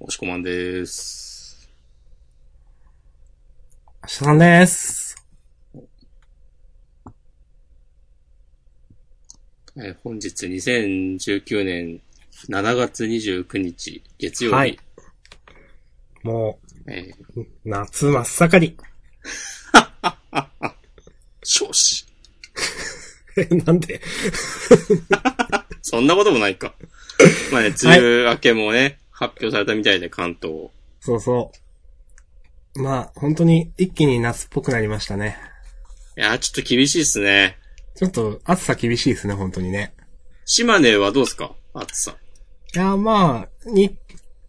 [0.00, 1.68] 押し込まんです。
[4.02, 5.16] 明日さんです。
[9.76, 12.00] えー本日2019年
[12.48, 14.56] 7月29日月曜日。
[14.56, 14.78] はい
[16.22, 16.58] も
[16.88, 18.76] えう、夏真っ盛り。
[19.72, 20.72] ー、
[21.44, 22.06] 少子。
[23.36, 24.00] え なんで？
[25.82, 26.74] そんなこともないか。
[27.52, 30.68] まあね、梅雨明けもね、発表されたみたいで関東。
[31.00, 31.50] そうそ
[32.76, 32.82] う。
[32.82, 35.36] まあ、本当に一気に夏っぽくなりましたね。
[36.16, 37.58] いやー、ちょっと厳しいっすね。
[37.96, 39.92] ちょっと暑さ厳しいですね、本当にね。
[40.44, 41.52] 島根はどうですか？
[41.74, 42.16] 暑さ。
[42.74, 43.96] いや、まあ、日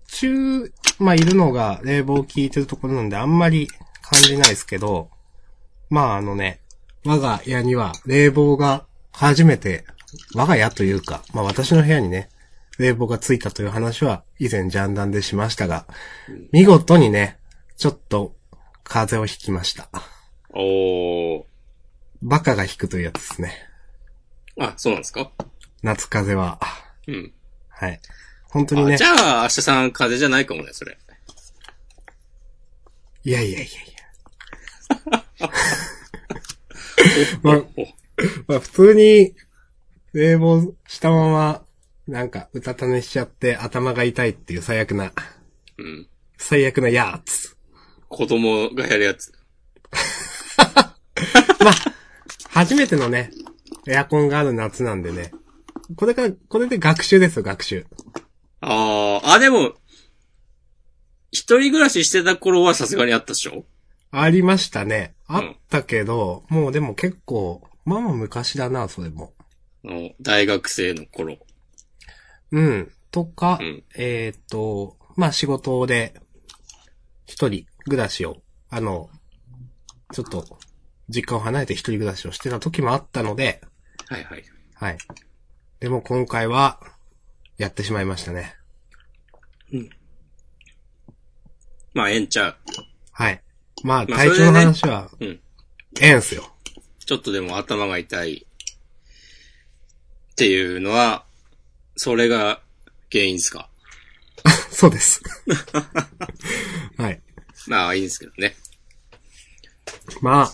[0.07, 3.67] 中、まあ、いるのが冷房効いてるところなんであんまり
[4.01, 5.09] 感じないですけど、
[5.89, 6.61] まあ、あのね、
[7.05, 9.85] 我が家には冷房が初めて、
[10.35, 12.29] 我が家というか、まあ私の部屋にね、
[12.79, 15.85] 冷房がついたという話は以前ジャンダンでしましたが、
[16.53, 17.37] 見事にね、
[17.77, 18.35] ちょっと
[18.85, 19.89] 風邪をひきました。
[20.53, 21.43] おー。
[22.21, 23.53] バカが引くというやつですね。
[24.57, 25.29] あ、そうなんですか？
[25.83, 26.59] 夏風邪は。
[27.07, 27.33] うん。
[27.67, 27.99] はい。
[28.49, 29.03] 本当にねあじ。
[29.03, 30.97] ゃあ、明日さん風邪じゃないかもね、それ。
[33.25, 33.69] いやいやいやい
[35.11, 35.23] や。
[37.43, 37.65] まあお
[38.47, 39.35] まあ普通に、
[40.13, 41.63] 冷房したまま、
[42.09, 45.13] なんか、うたた寝しちゃって頭が痛いっていう最悪な、
[45.77, 46.07] うん。
[46.37, 47.55] 最悪なやつ。
[48.07, 49.31] 子供がやるやつ。
[50.57, 51.73] まあ、
[52.49, 53.31] 初めてのね、
[53.87, 55.31] エアコンがある夏なんでね。
[55.95, 57.85] これから、これで学習ですよ、学習。
[58.61, 59.73] ああ、あ、でも、
[61.31, 63.65] 一人暮らししてた頃はさすがにあったでしょ？
[64.09, 65.13] ありましたね。
[65.27, 69.33] あんったけど、もうでも結構、まあまあ昔だな、それも。
[70.19, 71.37] 大学生の頃。
[72.51, 72.91] うん。
[73.11, 76.13] とか、うんえーっと、まあ仕事で、
[77.25, 79.09] 一人暮らしを、あの、
[80.13, 80.59] ちょっと、
[81.09, 83.61] 実家を離れて一人暮らしをしてた時もあったので、
[84.07, 84.43] はいはい。
[84.73, 84.97] はい。
[85.79, 86.79] でも今回は、
[87.57, 88.55] やってしまいましたね。
[91.93, 92.57] まあ、ええんちゃう。
[93.11, 93.43] はい。
[93.83, 95.27] まあ、まあ体調の話は、うん。
[96.01, 96.53] ええんすよ。
[97.05, 98.45] ちょっとでも頭が痛い。
[100.31, 101.25] っていうのは、
[101.99, 102.61] それが
[103.11, 103.69] 原因ですか？
[104.71, 105.21] そうです。
[106.97, 107.21] はい。
[107.67, 108.55] まあ、いいんですけどね。
[110.21, 110.53] まあ、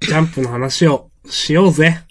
[0.00, 2.02] ジャンプの話をしようぜ。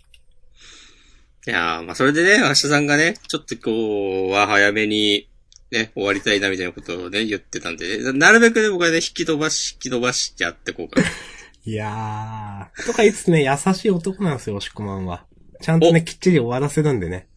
[1.48, 5.30] いやーまあ、それでね、明日さんがね、ちょっとこう、は早めに、
[5.72, 11.08] ね、終わりたいなみたいなことをね、言ってたんで、ね、なるべくね、僕はね、引き飛ばし、引き飛ばしてやってこうかな。
[11.66, 12.86] いやー。
[12.86, 15.26] とか言いつつね、優しい男なんですよ、押し込まんは。
[15.62, 17.28] ちゃんとね、きっちり終わらせるんでね。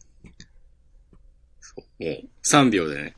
[1.75, 3.15] もう、3秒でね。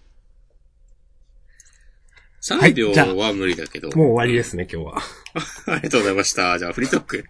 [2.44, 3.90] 3はい秒は無理だけど。
[3.90, 4.98] もう終わりですね、今日は。
[5.68, 6.58] ありがとうございました。
[6.60, 7.26] じゃあ、フリートーク。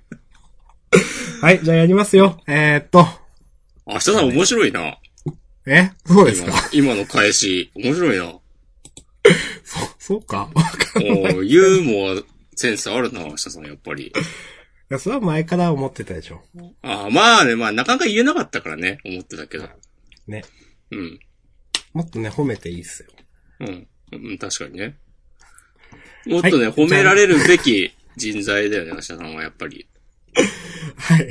[1.42, 2.42] はい、じゃあやりますよ。
[2.48, 3.06] えー、っと、
[3.86, 4.98] 明日さん面白いな。
[5.68, 5.92] え？
[6.06, 7.72] そうです今か今の返し。
[7.76, 8.24] 面白いな。
[9.64, 10.50] そう、そうか？
[10.96, 12.24] おーユーモア、
[12.56, 14.14] センスあるな、明日さん、やっぱり。
[14.90, 16.42] や、それは前から思ってたでしょ。
[16.82, 19.68] ああ、まあね、まあ、なかなか言えなかったからね、思ってたけど。
[20.28, 20.44] ね。
[20.96, 21.20] うん。
[21.94, 23.10] もっとね、褒めていいっすよ。
[23.62, 23.88] うん。
[24.12, 24.98] うん、確かにね。
[26.26, 29.88] もっとね、はい褒められるべき人材だよね、明日さんはやっぱり。
[30.98, 31.28] はい。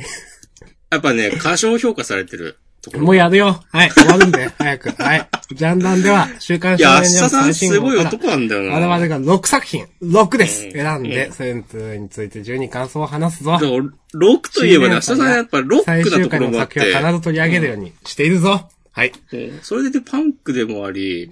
[0.91, 3.03] やっぱね、過小評価されてるところ。
[3.03, 3.61] もうやるよ。
[3.71, 5.03] はい、終わるんで、 早く。
[5.03, 5.27] はい。
[5.53, 8.87] ジャンダンでは、週刊いや、明少年ジャンプ日さん最新すごい男なんだよな。
[8.87, 10.65] 我々が6作品、6です。
[10.65, 13.59] うん選んで、うんセンツについて12感想を話すぞだ。
[13.59, 13.71] から
[14.13, 18.69] ロックといえばね、明日さんやっぱロッ最クなとこ終回のろもあって作品を、必ず取り上げるようにしているぞ。
[18.95, 19.11] はい。
[19.33, 21.29] うんそれでパンクでもあり、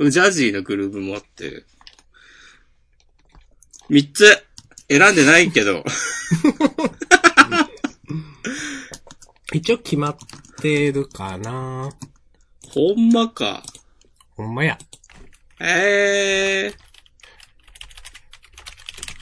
[0.00, 1.66] ジャジーなグルーヴもあって、
[3.90, 4.24] 三つ
[4.88, 5.84] 選んでないけど、
[9.52, 10.16] 一応決まっ
[10.62, 11.90] てるかな
[12.70, 13.62] ほんまか。
[14.30, 14.78] ほんまや。
[15.60, 16.74] ええ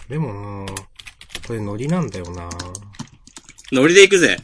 [0.08, 0.72] でもな
[1.48, 2.80] これノリなんだよなー、
[3.72, 4.38] ノリで行くぜ。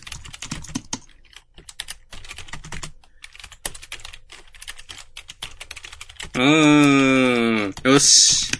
[6.37, 8.50] うーん、よし。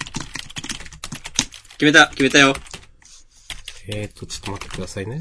[1.73, 2.55] 決めた、決めたよ。
[3.88, 5.20] えーと、ちょっと待ってくださいね。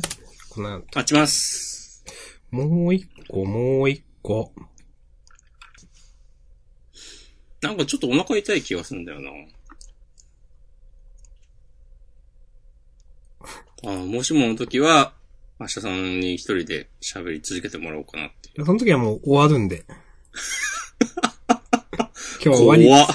[0.50, 2.06] この後、待ちます。
[2.52, 4.54] もう一個、もう一個。
[7.62, 9.32] なんかちょっとお腹痛い気がするんだよな。
[13.92, 15.14] ああもしもの時は、
[15.60, 18.50] 明日さんに一人で喋り続けてもらおうかなって。
[18.64, 19.86] その時はもう終わるんで。
[22.46, 22.86] 今日終わり。
[22.86, 23.08] 怖っ。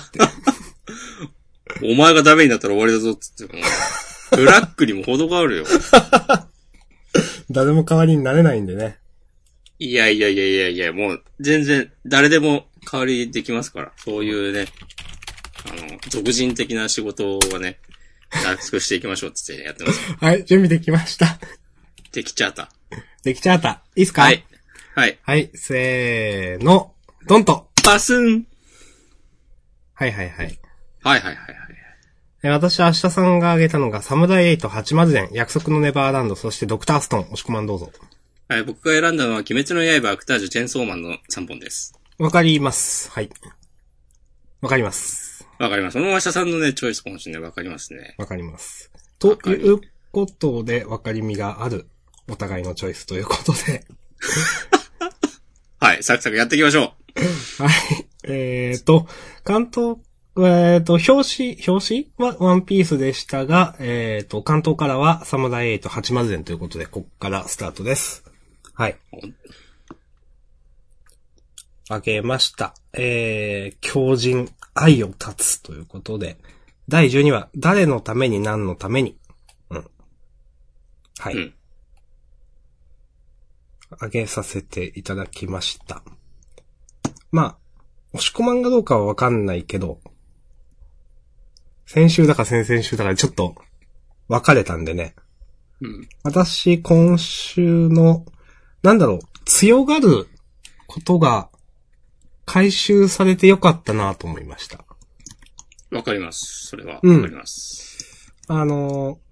[1.85, 3.57] お前がダメになったら終わりだぞっつって。
[3.57, 3.63] も
[4.33, 5.65] うブラックにも程があるよ。
[7.51, 8.99] 誰も代わりになれないんでね。
[9.79, 13.93] いやいやいやいやいや、もう全然誰でも代わりできますから。
[13.97, 14.67] そういうね、
[15.67, 17.79] あの、俗人的な仕事はね、
[18.45, 20.01] 楽くしていきましょうっつってやってます。
[20.21, 21.39] はい、準備できました。
[22.13, 22.71] できちゃった。
[23.23, 23.83] できちゃった。
[23.95, 24.23] いいっすか？
[24.23, 24.45] はい。。
[24.95, 25.19] はい。
[25.23, 26.95] はい、せーの、
[27.27, 27.71] ドンと。
[27.85, 28.47] バスン
[30.01, 30.59] はいはいはい。
[31.03, 31.37] はいはいはいはい。
[32.43, 37.93] え私は明日さんが挙げたのが、サムライ880伝、約束のネバーランド、そしてドクターストーン、押し込まんどうぞ。
[38.49, 41.93] はい、僕が選んだのは、鬼滅の刃、アクタージュ、チェンソーマンの3本です。
[42.19, 43.11] わかります。
[43.11, 43.29] はい。
[44.63, 45.47] わかります。
[45.59, 45.93] わかります。
[45.93, 47.43] その明日さんのね、チョイスかもしれない。
[47.43, 48.15] わかりますね。
[48.17, 48.91] わかります。
[49.19, 49.83] という
[50.13, 51.91] ことで、わかりみがある、
[52.27, 53.85] お互いのチョイスということで。
[55.79, 56.95] はい、サクサクやっていきましょ
[57.59, 58.07] はい。
[58.25, 59.07] えーと、
[59.45, 59.97] 関東、
[60.37, 62.31] えーと、表紙、表紙？
[62.31, 68.25] はワンピースでしたが、えーと、関東からはサムライ880伝ということで、こっからスタートです。
[68.75, 68.97] はい。
[71.89, 72.75] あげました。
[72.93, 76.39] えー、強靭、愛を断つということで、
[76.89, 79.17] 第12話、誰のために何のために？
[79.71, 79.91] うん。
[81.19, 81.35] はい。
[81.35, 81.55] うん
[83.99, 86.03] あげさせていただきました。
[87.31, 87.57] まあ、
[88.13, 90.01] 押し込まんがどうかはわかんないけど、
[91.87, 93.55] 先週だか先々週だかでちょっと
[94.29, 95.15] 分かれたんでね。
[95.81, 95.87] う。
[95.87, 96.09] うん。
[96.23, 98.25] 私、今週の、
[98.83, 100.29] なんだろう、強がる
[100.87, 101.51] ことが
[102.47, 104.85] 回収されてよかったなと思いました。
[105.91, 106.69] わかります。
[106.69, 106.95] それは。
[106.95, 108.35] わうんかります。
[108.49, 109.31] あのー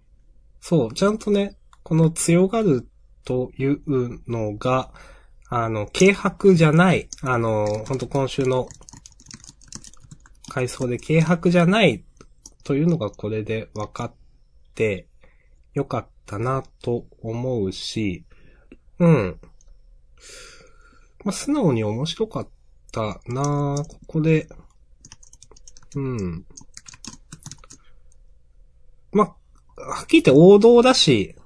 [0.60, 2.86] そう、ちゃんとね、この強がる
[3.24, 3.80] という
[4.26, 4.92] のが、
[5.50, 8.68] あの、軽薄じゃない、あのー、本当今週の
[10.50, 12.04] 回想で軽薄じゃない
[12.64, 14.14] というのがこれで分かっ
[14.74, 15.06] て
[15.72, 18.26] よかったなと思うし、
[18.98, 19.40] うん。
[21.24, 22.48] まあ、素直に面白かっ
[22.92, 24.48] たなここで、
[25.96, 26.44] うん。
[29.12, 29.34] ま
[29.76, 31.36] あ、はっきり言って王道だし、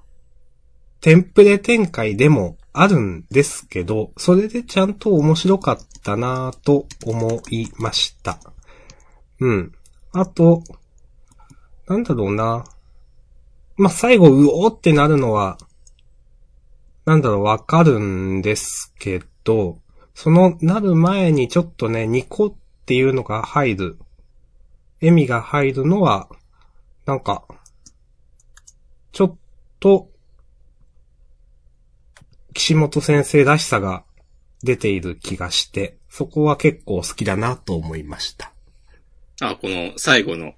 [0.99, 8.39] テンプレ展開でもあるんですけど、それでちゃんと面白かったなぁと思いました。
[9.39, 9.71] うん。
[10.11, 10.63] あと、
[11.87, 12.65] なんだろうな。
[13.77, 15.57] まあ、最後、うおーってなるのは、
[17.05, 19.79] なんだろう、わかるんですけど、
[20.15, 22.53] そのなる前にちょっとね、ニコっ
[22.85, 23.97] ていうのが入る、
[25.01, 26.29] 笑みが入るのは、
[27.05, 27.43] なんか、
[29.11, 29.37] ちょっ
[29.79, 30.09] と、
[32.53, 34.03] 岸本先生らしさが
[34.63, 38.51] 出ている気がして、そこは結構好きだなと思いました。
[39.41, 40.53] あ、この最後の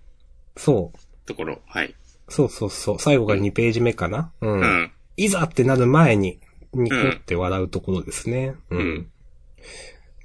[0.57, 1.25] そう。
[1.25, 1.59] ところ。
[1.65, 1.95] はい。
[2.29, 2.99] そうそうそう。
[2.99, 4.59] 最後が2ページ目かなうん。
[4.59, 4.91] うん。
[5.17, 6.39] いざってなる前に、
[6.73, 8.55] ニコって笑うところですね。
[8.69, 8.79] うん。
[8.79, 9.11] うん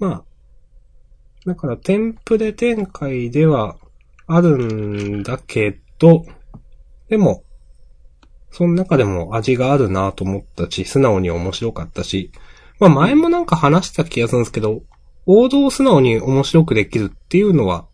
[0.00, 0.25] まあ、
[1.44, 3.76] だからテンプレ展開では
[4.26, 6.25] あるんだけど、
[7.08, 7.44] でも、
[8.50, 12.32] その中でも味があるなと思ったし、素直に面白かったし、
[12.79, 14.82] まあ前もなんか話した気がするんですけど、
[15.26, 17.87] 王道を素直に面白くできるっていうのは、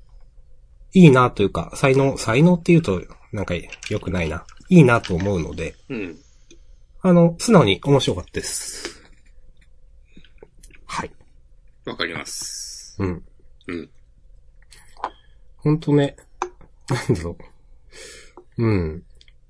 [0.94, 3.54] いいなというか、才能、才能っていうと、なんか
[3.90, 4.46] 良くないな。
[4.68, 6.16] いいなと思うので、うん。
[7.02, 9.02] あの、素直に面白かったです。
[10.86, 11.10] はい。
[11.84, 12.96] わかります。
[12.98, 13.24] うん。
[13.68, 13.90] うん。
[15.58, 16.16] ほんとね、
[16.88, 17.36] なんだろ
[18.56, 18.64] う。
[18.64, 19.02] うん。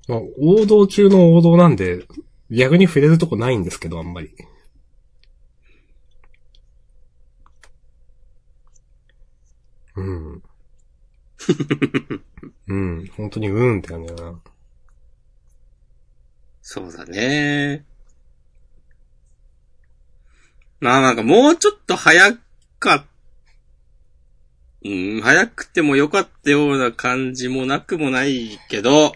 [0.08, 2.06] まあ、王道中の王道なんで、
[2.50, 4.30] 逆に触れるとこないんですけど、あんまり。
[9.96, 10.42] うん。
[12.68, 13.06] うん。
[13.16, 14.40] 本当にうんって感じだな。
[16.62, 17.84] そうだね。
[20.80, 22.36] まあなんかもうちょっと早
[22.78, 23.04] かっ、
[24.84, 29.14] うん、早くてもよかったような感じもなくもないけど、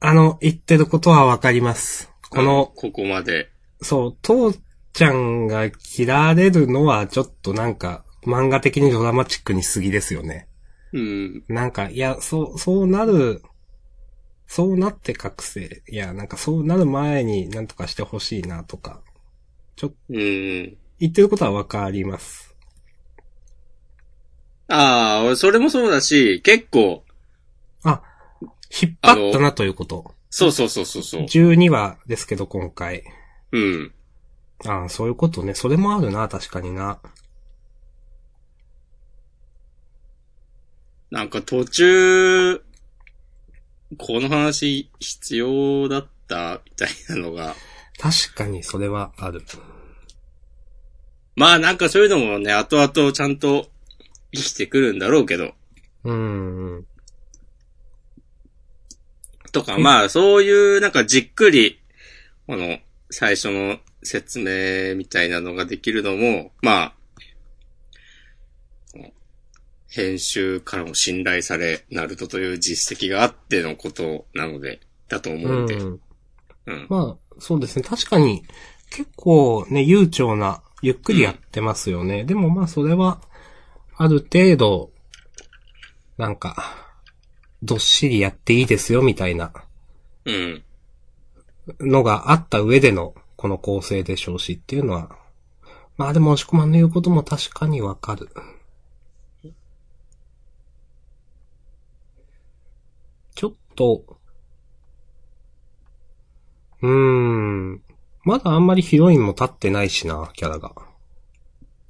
[0.00, 2.10] あの、言ってることはわかります。
[2.30, 3.50] この、ここまで。
[3.82, 4.54] そう、父
[4.92, 10.48] ちゃんが切られるのはちょっとなんか、漫画的にドラマチックに過ぎですよね。
[10.92, 11.44] うん。
[11.48, 13.42] なんか、いや、そう、そうなる、
[14.46, 15.82] そうなって覚醒。
[15.88, 19.02] いや、なんかそうなる前になんとかしてほしいなとか、
[20.10, 20.76] うん。
[20.98, 22.54] 言ってることはわかります。
[24.68, 27.09] ああ、それもそうだし、結構、あ、
[28.70, 30.14] 引っ張ったなということ。
[30.30, 31.22] そうそうそうそうそう。
[31.22, 33.04] 12話ですけど、今回。
[33.52, 33.92] うん。
[34.64, 35.54] ああ、そういうことね。
[35.54, 37.00] それもあるな、確かにな。
[41.10, 42.62] なんか途中、
[43.98, 47.56] この話必要だったみたいなのが、
[47.98, 49.42] 確かにそれはある。
[51.34, 53.66] まあなんかそういうのもね、後々ちゃんと
[54.32, 55.54] 生きてくるんだろうけど、
[56.04, 56.86] うんうん。
[59.52, 61.80] とか、まあそういうなんかじっくり、
[62.46, 62.78] この
[63.10, 66.94] 最初の説明みたいなのができるのも、まあ、
[69.88, 75.74] 編集からも信頼され、ナルトという実績があってのことなので、だと思うんで。
[75.74, 76.00] うん。
[76.66, 76.86] うん。
[76.88, 77.82] まあ、そうですね。
[77.82, 78.44] 確かに、
[78.90, 82.24] 結構ね、悠長な、ゆっくりやってますよね。
[82.24, 83.20] でもまあ、それは、
[83.96, 84.92] ある程度、
[86.16, 86.89] なんか、
[87.62, 89.52] どっしりやっていいですよ、みたいな
[90.24, 90.62] うん。
[91.80, 95.16] のがあった上での、この構成でしょうしっていうのは、
[95.96, 98.30] まあでも、押し込まんの言うことも確かにわかる。
[103.34, 104.04] ちょっと、
[106.82, 107.82] うーん。
[108.24, 110.72] まだあんまりヒロインも立ってないしな、キャラが。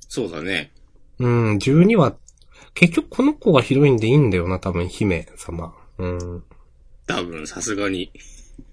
[0.08, 0.72] そうだね。
[1.18, 2.16] うん、12話、
[2.74, 5.74] 結局この子がヒロインでいいんだよな、多分、姫様。
[5.98, 6.44] うん。
[7.06, 8.12] 多分、さすがに。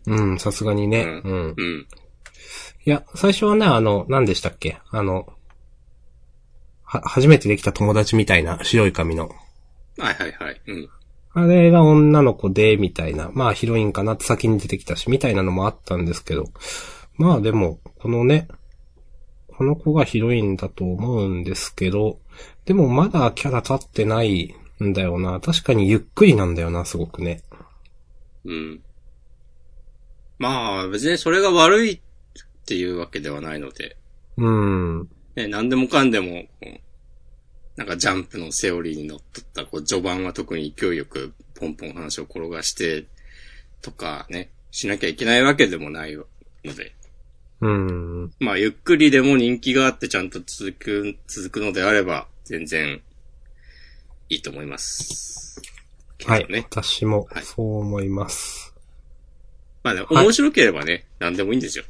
[0.05, 1.03] うん、さすがにね。
[1.03, 1.53] ううん。
[1.57, 1.87] うん。
[2.85, 4.77] いや、最初はね、あの、何でしたっけ？
[4.91, 5.27] あの、
[6.83, 9.29] は、初めてできた友達みたいな白い髪の。
[9.97, 10.61] はいはいはい。
[10.67, 10.89] うん。
[11.33, 13.29] あれが女の子で、みたいな。
[13.33, 16.45] まあヒロインかなって先に出てきたし、みたいなのもあったんですけど。
[17.17, 18.47] まあでも、このね、
[19.49, 22.19] この子がヒロインだと思うんですけど、
[22.67, 25.39] でもまだキャラ立ってないんだよな。
[25.39, 27.41] 確かにゆっくりなんだよな、すごくね。
[28.43, 28.81] うん。
[30.37, 31.99] まあ、別にそれが悪いっ
[32.65, 33.95] ていうわけではないので、
[34.35, 35.09] うん。
[35.37, 36.43] ね、何でもかんでも、
[37.77, 43.05] なんかジャンプのセオリーにのっとった、こう、序盤は特に勢いよくポンポン話を転がして、
[43.81, 46.25] とかね、しなきゃいけないわけでもないの
[46.75, 46.93] で、
[47.61, 48.31] うん。
[48.41, 53.01] まあ、ゆっくりでも人気があってちゃんと続く、続くのであれば、全然、
[54.29, 55.61] いいと思います。
[56.17, 56.47] けはい。
[56.49, 58.73] 私もはいそう思います。
[59.83, 61.83] まあね、はい面白ければね、何でもいいんですよ。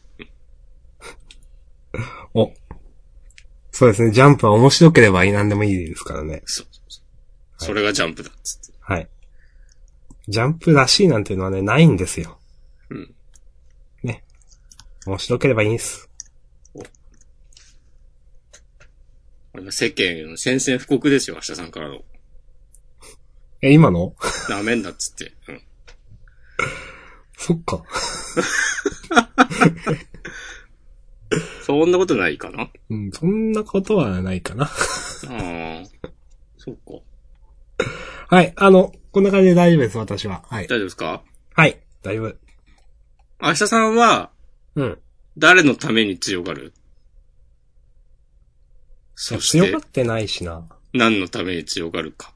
[2.34, 2.52] お。
[3.72, 4.12] そうですね。
[4.12, 6.42] ジャンプは面白ければ何でもいいですからね。
[6.46, 7.02] そうそうそ
[7.62, 7.66] う。
[7.66, 8.78] それがジャンプだっつって。
[8.82, 9.08] はい。
[10.28, 12.40] ジャンプらしいなんていうのはね、ないんですよ。
[12.90, 13.14] うん。
[14.02, 14.24] ね。
[15.06, 16.07] 面白ければいいんです。
[19.72, 22.02] 世間の宣戦布告ですよ、明日さんからの。
[23.62, 24.16] え、今の？
[24.50, 25.34] ダメんだっつって。
[25.48, 25.62] うん。
[27.38, 27.84] そっか。
[31.64, 32.64] そんなことないかな？
[32.64, 34.66] あうん、そんなことはないかな。
[34.66, 34.70] あ。
[36.58, 37.02] そうか。
[38.30, 40.44] はい、あの、こんな感じで大丈夫です、私は。
[40.50, 40.66] はい。
[40.66, 41.24] 大丈夫ですか？
[41.54, 42.36] はい、大丈夫。
[43.42, 44.32] 明日さんは、
[44.76, 45.00] うん。
[45.38, 46.74] 誰のために強がる？
[49.20, 50.64] そして強が、ってないしな。
[50.94, 52.34] 何のために強がるか。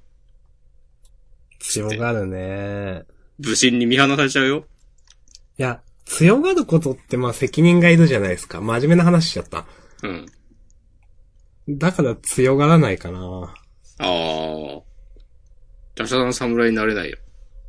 [1.60, 3.04] 強がるね。
[3.40, 4.66] 武神に見放されちゃうよ。
[5.60, 8.62] いや、強がることってまあ責任がいるじゃないですか。
[8.62, 9.68] 真面目な話しちゃった。
[10.02, 10.26] うん。
[11.70, 13.54] だから強がらないかな。
[14.00, 14.08] ああ。
[14.08, 14.84] 明
[16.00, 17.18] 日さん侍になれないよ。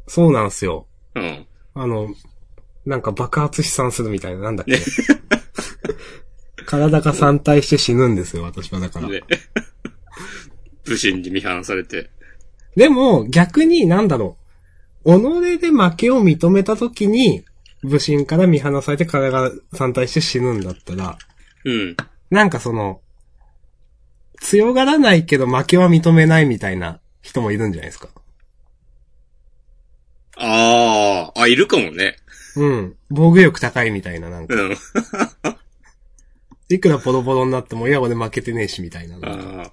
[0.08, 0.86] そうなんすよ。
[1.14, 1.46] うん。
[1.74, 2.08] あの、
[2.86, 4.72] なんか爆発飛散するみたいな、なんだっけ。
[4.72, 4.78] ね
[6.72, 9.08] 体が散体して死ぬんですよ、私はだから。
[9.08, 9.22] で、
[10.84, 12.08] 武神に見放されて。
[12.76, 14.38] でも、逆になんだろ
[15.04, 15.20] う。
[15.20, 17.44] 己で負けを認めたときに、
[17.82, 21.18] 武神から見放されて体が散体して死ぬんだったら、
[21.64, 21.96] うん。
[22.30, 23.02] なんかその、
[24.40, 28.08] 強がらないけど負けは認めないみたいな人もいるんじゃないですか。
[30.36, 32.16] ああ、あ、いるかもね。
[32.56, 32.96] うん。
[33.10, 34.54] 防御力高いみたいな、なんか。
[34.54, 34.76] うん。
[36.74, 39.16] いくらボロボロになっても、いや、俺負けてねえし、みたいな。
[39.16, 39.72] ああ。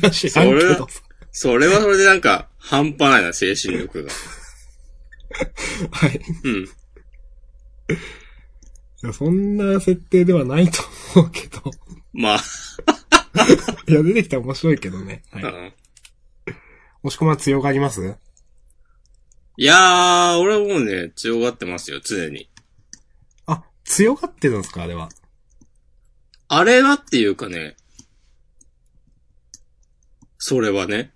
[0.00, 0.86] らんけそれど。
[1.32, 4.10] それはそれでなんか、半端ないな、精神力が。
[5.90, 6.20] はい。
[6.44, 6.64] うん。
[6.64, 6.68] い
[9.02, 10.82] や、そんな設定ではないと
[11.16, 11.62] 思うけど。
[12.12, 12.38] まあ、
[13.90, 15.22] いや、出てきたら面白いけどね。
[15.32, 15.42] はい。
[15.42, 15.50] うん。
[15.50, 15.74] 押
[17.10, 18.14] し込まん強がります？
[19.56, 22.48] いやー、俺はもうね、強がってますよ、常に。
[23.86, 25.08] あ、強がってるんですかあれは？
[26.48, 27.76] あれはっていうかね、
[30.38, 31.12] それはね。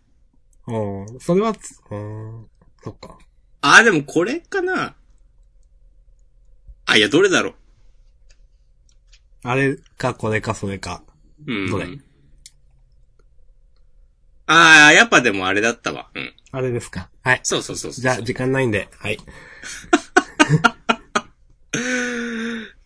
[0.67, 1.21] うん。
[1.21, 2.49] それはつ、うん。
[2.83, 3.19] そっか。
[3.61, 4.95] あ、でもこれかな。
[6.87, 7.55] あ、いや、どれだろ
[9.45, 11.03] あれか、これか、それか。
[11.47, 11.53] う。
[11.53, 11.71] うん。
[11.71, 11.87] どれ？
[14.47, 16.11] ああ、やっぱでもあれだったわ。
[16.15, 16.35] うん。
[16.53, 17.11] あれですか。
[17.23, 17.41] はい。
[17.43, 18.01] そうそうそうそう。
[18.01, 19.19] じゃあ、時間ないんで、はい。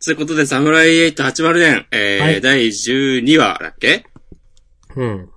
[0.05, 4.05] ということで、サムライ880年、えーはい第12話だっけ？
[4.97, 5.31] うん。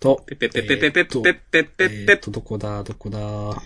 [0.00, 3.62] と、ペペペペペペペペペペえペーっと、どこだ、どこだ。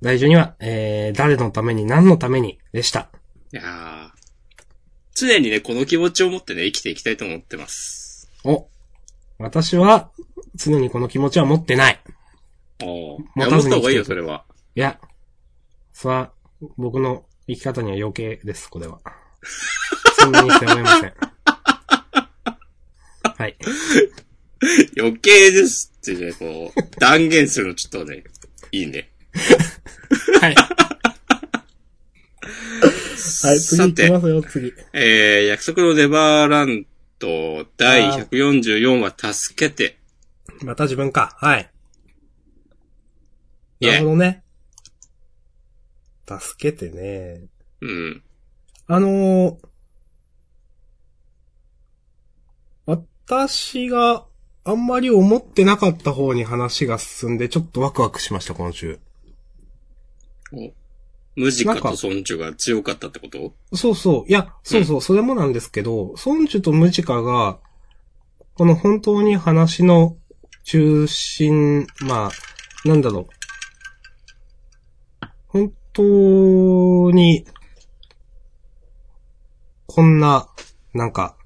[0.00, 3.10] 第12話、えー、誰のために何のためにでした。
[3.52, 4.10] いやー
[5.14, 8.30] 常にね、この気持ちを持ってね、生きていきたいと思ってます。
[8.42, 8.66] お。
[9.38, 10.10] 私は、
[10.54, 12.00] 常にこの気持ちは持ってない。
[12.82, 13.20] おー。
[13.20, 14.44] い持や、たずに持った方がいいよ、それは。
[14.74, 14.98] いや、
[15.92, 16.32] それは、
[16.76, 19.00] 僕の生き方には余計です、これは。
[20.18, 21.12] そんなにして思いません。
[23.36, 23.56] はい。
[24.96, 28.24] 余計ですってね、こう、断言するのちょっとね、
[28.72, 29.10] いいね。
[30.40, 30.54] はい。
[33.42, 34.72] はい、次さて行きま、すよ、次。
[34.92, 36.86] えー、約束のネバーラン
[37.18, 39.98] ド第144話、助けて。
[40.62, 41.36] また自分か。
[41.38, 41.70] はい。
[43.80, 44.43] なるほどね。
[46.26, 47.46] 助けてね。
[47.80, 48.22] うん。
[48.86, 49.56] あのー
[53.26, 54.26] 私が
[54.64, 59.00] あんまり思ってなかった方に話が進んで、ちょっとワクワクしました、今週。
[60.52, 60.70] お
[61.34, 63.54] ムジカとソンジュが強かったってこと？
[63.74, 64.30] そうそう。
[64.30, 67.58] いや、そうそう、それもなんですけど、ソンジュとムジカが、
[68.56, 70.18] この本当に話の
[70.64, 72.30] 中心、ま
[72.84, 73.26] あ、なんだろう。
[75.48, 77.46] 本当に、
[79.86, 80.48] こんな、
[80.92, 81.36] なんか、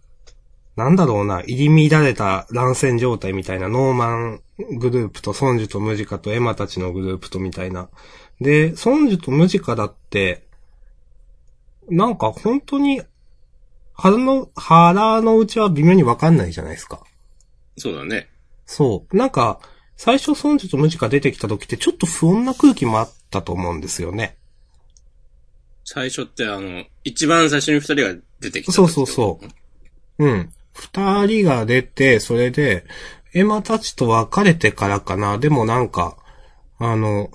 [0.75, 4.41] なんだろうな、入り乱れた乱戦状態みたいな、ノーマン
[4.79, 7.91] グループとソンジュとムジカとエマたちのグループとみたいな。
[8.41, 10.47] で、ソンジュとムジカだって、
[11.91, 13.03] なんか本当に、
[13.93, 17.03] 腹の、腹の内は微妙にわかんないじゃないですか。
[17.77, 18.31] そうだね。
[18.65, 19.17] そう。
[19.17, 19.61] なんか、
[19.97, 24.38] 最初ソンジュとムジカ出てきた時ってちょっと不穏な空気もあったと思うんですよね。
[25.91, 28.73] 最初ってあの、一番最初に二人が出てきた。
[28.73, 29.41] そうそうそ
[30.19, 30.53] ううん。
[30.75, 32.85] 二人が出て、それで、
[33.33, 35.39] エマたちと別れてからかな。
[35.39, 36.19] でもなんか、
[36.79, 37.31] あの、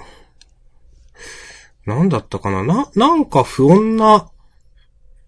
[1.88, 2.64] なんだったかな。
[2.64, 4.30] な、なんか不穏な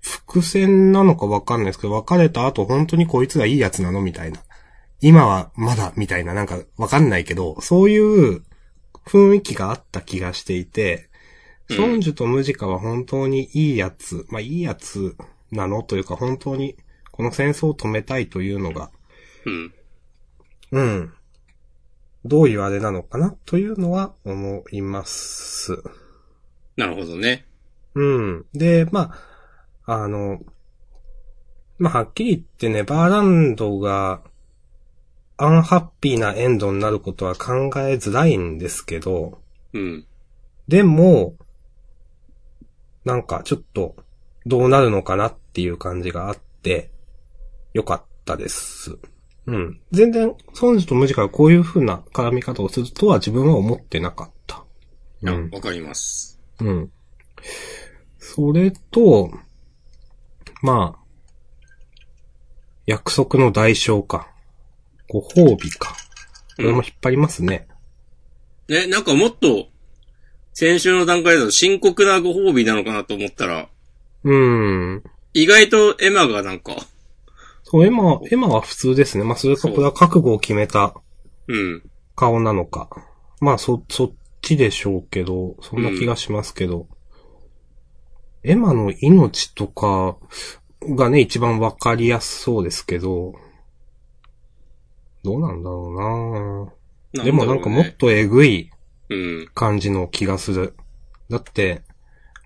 [0.02, 4.40] 伏線なのかわかんないですけど、別れた後本当にこいつがいいやつなのみたいな。
[5.02, 8.44] 今はまだ、みたいな、なんかわかんないけど、そういう
[9.08, 11.10] 雰囲気があった気がしていて、
[11.70, 15.16] ソンジュとムジカは本当にいいやつ、まあいいやつ
[15.52, 16.76] なのというか本当に
[17.12, 18.92] この戦争を止めたいというのが、
[19.46, 19.74] うん。
[20.72, 21.14] うん。
[22.26, 25.82] どういうあれなのかなというのは思います。
[26.76, 27.46] なるほどね。
[27.94, 28.46] うん。
[28.54, 29.16] で、ま
[29.86, 30.42] あ、あの、
[31.78, 34.22] まあ、はっきり言ってネバーランドが、
[35.38, 39.40] アンハッピーなエンドになることは考えづらいんですけど、
[39.74, 40.06] うん。
[40.68, 41.36] でも、
[43.06, 43.96] なんかちょっと、
[44.46, 46.92] どうなるのかなっていう感じがあって、
[47.74, 48.98] よかったです。
[49.48, 49.80] うん。
[49.92, 54.58] 全然、ソンジとムジカがこういう風な絡み方をするとは自分は思ってなかった。
[54.58, 54.66] あ
[55.22, 55.50] うん。
[55.52, 56.40] わかります。
[56.60, 56.92] うん。
[58.18, 59.32] それと、
[60.62, 61.00] まあ、
[62.88, 64.32] 約束の代償か。
[65.10, 65.96] ご褒美か。
[66.56, 67.68] これも引っ張りますね。
[68.68, 69.68] ね、なんかもっと、
[70.56, 73.68] 先週の段階だと深刻なご褒美なのかなと思ったら、
[74.24, 75.04] うん。
[75.34, 76.78] 意外とエマがなんか、
[77.64, 79.26] そう、エマ、エマは普通ですね。
[79.26, 80.96] まあ、それかこれは覚悟を決めた
[81.50, 81.84] うん。
[82.16, 82.90] 顔なのか。
[83.42, 86.88] まあ、そ、そっちでしょうけど、そんな気がしますけど。
[88.44, 90.16] エマの命とか
[90.82, 93.34] がね、一番わかりやすそうですけど、
[95.22, 96.72] どうなんだろ
[97.14, 98.75] うなでもなんかもっとえぐいうん。
[99.54, 100.76] 感じの気がする。
[101.30, 101.84] だって、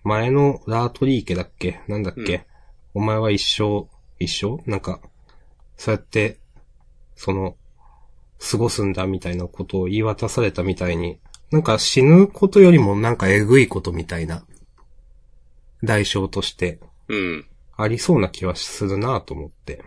[0.04, 1.82] 前のラートリー家だっけ？
[1.88, 2.45] なんだっけ、
[2.93, 3.88] お前は一生、
[4.19, 4.62] 一生？
[4.69, 5.02] なんか、
[5.78, 6.39] そうやって、
[7.15, 7.56] その、
[8.39, 11.19] 過ごすんだみたいなことを言い渡されたみたいに、
[11.52, 14.45] なんか死ぬことよりもなんかえぐいことみたいな、
[15.84, 17.45] 代償としてうん。
[17.76, 19.84] ありそうな気はするなと思って。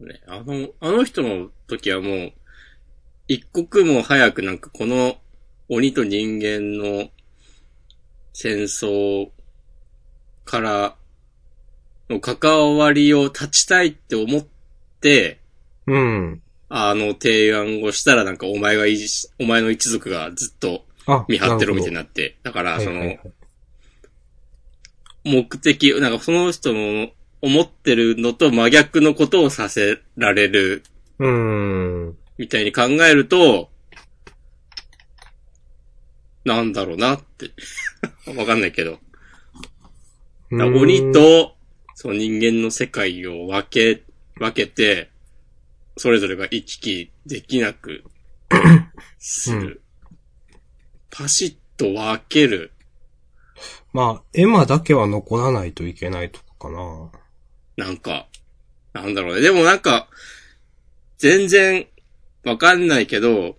[0.00, 2.32] ね、あの、あの人の時はもう、
[3.28, 5.16] 一刻も早くなんかこの
[5.74, 7.08] 鬼と人間の
[8.34, 9.30] 戦争
[10.44, 10.96] から
[12.10, 14.46] の関わりを断ちたいって思っ
[15.00, 15.40] て、
[15.86, 16.42] うん。
[16.68, 19.06] あの提案をしたらなんかお前がいじ、
[19.40, 22.36] お前の一族がずっとあ、見張ってろみたいにななって。
[22.42, 23.32] だから、そのはいはい、はい
[25.24, 27.08] 目的、なんかその人の
[27.40, 30.82] 思ってるのと真逆のことをさせられる
[31.18, 32.16] うーん。
[32.36, 33.70] みたいに考えると、
[36.44, 37.50] なんだろうなって。
[38.36, 38.98] わかんないけど。
[40.50, 41.56] 鬼と、
[41.94, 44.02] その人間の世界を分け、
[44.36, 45.10] 分けて、
[45.96, 48.04] それぞれが行き来できなく
[49.18, 49.82] する。
[51.10, 52.72] パシッと分ける。
[53.92, 57.10] まあ、エマだけは残らないといけないとかかな。
[57.76, 58.26] なんか、
[58.92, 59.40] なんだろうね。
[59.40, 60.08] でもなんか、
[61.18, 61.86] 全然
[62.44, 63.56] わかんないけど、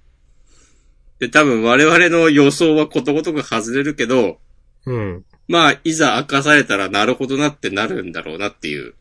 [1.19, 4.39] で、多分我々の予想はことごとく外れるけど、
[4.85, 5.25] うん。
[5.47, 8.95] まあ、いざ明かされたらなるほどなってなるんだろうなっていう、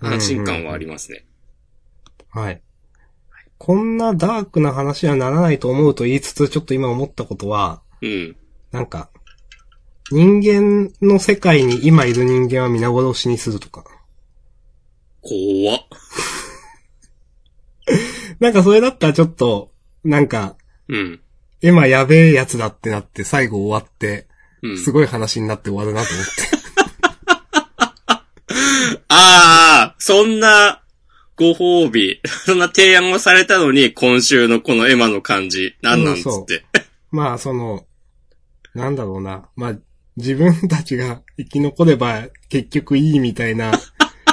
[0.00, 1.24] 安心感はありますね。
[2.30, 2.60] はい。
[3.58, 8.36] こんなダークな話にはならないと思うと言いつつ、ちょっと今思ったことは、うん。
[8.70, 9.08] なんか、
[10.10, 13.84] 人間の世界に今いる人間は皆殺しにするとか。
[15.22, 15.80] 怖っ。
[18.38, 19.72] なんかそれだったらちょっと、
[20.04, 20.56] なんか、
[20.88, 21.20] うん。
[21.62, 24.26] エマやべえやつだってなって最後終わって、
[24.62, 24.78] うん。
[24.78, 26.32] すごい話になって終わるなと思って。
[29.08, 30.82] ああ、そんな、
[31.36, 32.20] ご褒美。
[32.24, 36.64] そんな提案をされたのに、今週のこのエマの感じ、なんなんつって。
[37.10, 37.86] まあ、その、
[38.74, 39.48] なんだろうな。
[39.54, 39.74] まあ、
[40.16, 43.72] 自分たちが生き残れば結局いいみたいな、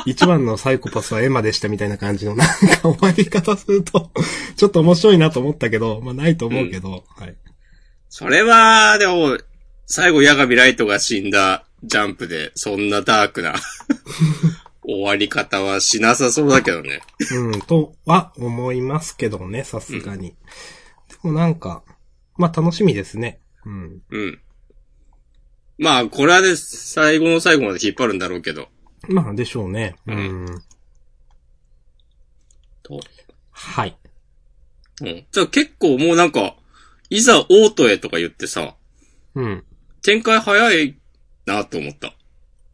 [0.05, 4.11] 一番のサイコパスはエマでしたみたいな感じのなんか終わり方すると、
[4.55, 7.35] ちょっと面白いなと思ったけど、まあないと思うけど、はい。
[8.09, 9.37] それは、でも、
[9.85, 13.55] 最後、ヤガミライトが死んだジャンプで、そんなダークな
[14.83, 17.01] 終わり方はしなさそうだけどね。
[17.31, 20.29] うん、とは思いますけどね、さすがに。
[20.29, 20.35] で
[21.23, 21.83] もなんか、
[22.37, 23.39] まあ楽しみですね。
[23.65, 24.01] うん。
[24.09, 24.39] うん。
[25.77, 28.69] まあ、これはね、最後の最後まで引っ張るんだろうけど。
[29.09, 29.95] まあでしょうね。
[30.07, 30.45] うん。
[32.83, 32.99] と。
[33.51, 33.97] はい。
[35.01, 35.25] うん。
[35.31, 36.55] じゃあ結構もうなんか、
[37.09, 38.75] いざオートへとか言ってさ、
[39.35, 39.63] うん。
[40.01, 40.97] 展開早い
[41.45, 42.13] なと思った。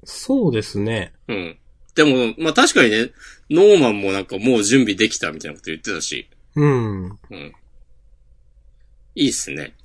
[0.03, 1.13] そうですね。
[1.27, 1.57] うん。
[1.95, 3.11] でも、まあ確かにね、
[3.49, 7.05] ノーマンもなんかもう準備できたみたいなこと言ってたし、うん。
[7.05, 7.53] うん。
[9.15, 9.75] いいっすね。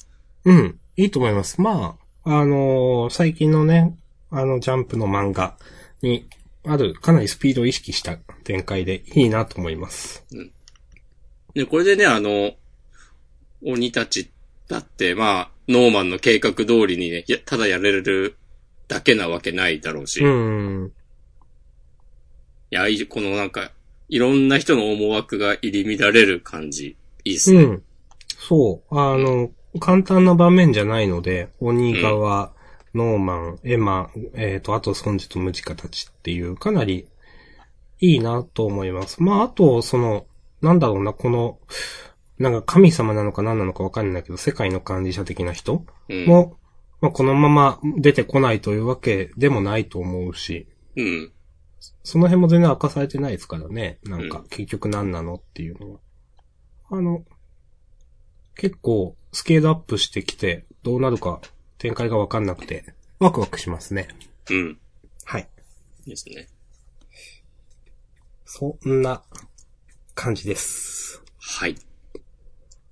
[0.44, 0.78] うん。
[0.96, 1.61] いいと思います。
[1.61, 3.96] まあ、あのー最近のね、
[4.30, 5.57] あの、ジャンプの漫画
[6.05, 6.29] に
[6.67, 10.25] ある、かなりスピードを意識した展開でいいなと思います。
[11.55, 12.53] で、これでね、あの、
[13.64, 14.31] 鬼たち
[14.69, 18.37] だって、まあ、ノーマンの計画通りにね、やただやれる
[18.88, 20.93] だけなわけないだろうし、ういん。
[22.71, 23.73] や、いいこのなんか、
[24.09, 27.62] いろんな人の思惑が入り乱れる感じ、いいっすね。
[27.62, 27.83] うん。
[28.37, 28.99] そう。
[28.99, 32.53] あの、簡単な場面じゃないので、鬼側、
[32.94, 37.09] ノーマン、エマ、えっ、と、あと、孫子とムジカたちっていう、かなり
[38.00, 39.22] いいなと思います。
[39.22, 40.26] まあ、あと、その、
[40.61, 41.59] なんだろうな、この、
[42.38, 46.26] なんか神様なのか何なのかわかんないけど、世界の管理者的な人うん。
[46.26, 46.57] も、
[47.00, 51.33] まあ、このまま出てこないというわけでもないと思うし、うん。
[52.02, 53.98] その辺も全然明かされてないですからね。
[54.04, 56.00] なんかうん、結局何なのっていうのは。
[56.90, 57.24] あの、
[58.57, 61.40] 結構、スケールアップしてきて、どうなるか
[61.78, 64.08] 展開がわかんなくて、ワクワクしますね。
[64.50, 64.78] うん。
[65.24, 65.48] はい。
[66.06, 66.48] ですね。
[68.44, 69.22] そんな
[70.14, 71.22] 感じです。
[71.40, 71.76] はい。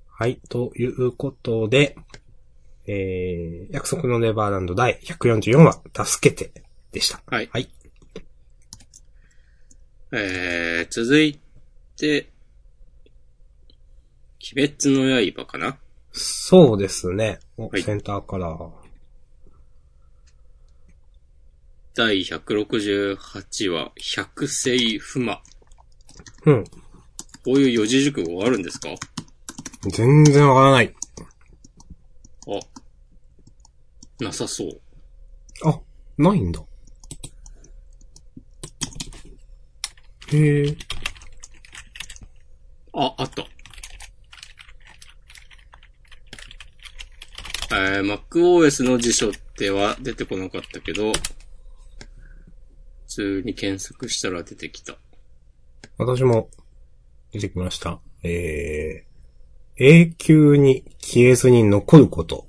[0.08, 0.40] はい。
[0.48, 1.96] ということで、
[2.86, 7.22] えー、約束のネバーランド第144話、助けてでした。
[7.26, 7.48] はい。
[7.52, 7.68] はい。
[10.12, 11.40] えー、続い
[11.96, 12.28] て、
[14.54, 15.78] 鬼滅の刃かな？
[16.12, 17.40] そうですね。
[17.56, 18.70] おはいセンターカラー。
[21.94, 25.42] 第168話、百世不魔。
[26.46, 26.64] うん。
[26.64, 26.72] こ
[27.46, 28.88] ういう四字熟語あるんですか？
[29.90, 30.94] 全然わからない。
[32.46, 32.60] あ、
[34.24, 34.80] なさそう。
[35.64, 35.80] あ、
[36.18, 36.62] ないんだ。
[40.32, 40.76] へえ。
[42.94, 43.44] あ、あった。
[47.72, 51.20] えー、MacOS の辞書では出てこなかったけど、普
[53.06, 54.96] 通に検索したら出てきた。
[55.98, 56.48] 私も
[57.32, 58.00] 出てきました。
[58.22, 62.46] えー、永久に消えずに残ること。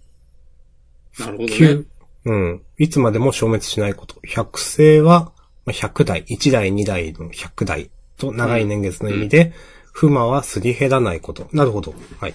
[1.19, 1.87] なるほどね急。
[2.25, 2.61] うん。
[2.77, 4.15] いつまでも消滅しないこと。
[4.23, 5.31] 百世は、
[5.65, 9.53] まあ100代、1代、2代の100代と長い年月の意味で、
[9.93, 11.47] 不魔はすり減らないこと。
[11.53, 11.93] なるほど。
[12.19, 12.33] はい。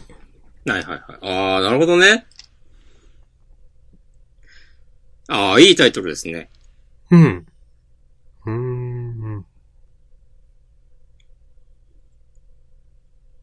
[0.66, 1.00] はいはいはい。
[1.22, 2.26] あー、なるほどね。
[5.28, 6.48] あー、いいタイトルですね。
[7.10, 7.46] うん。
[8.46, 9.44] うーん。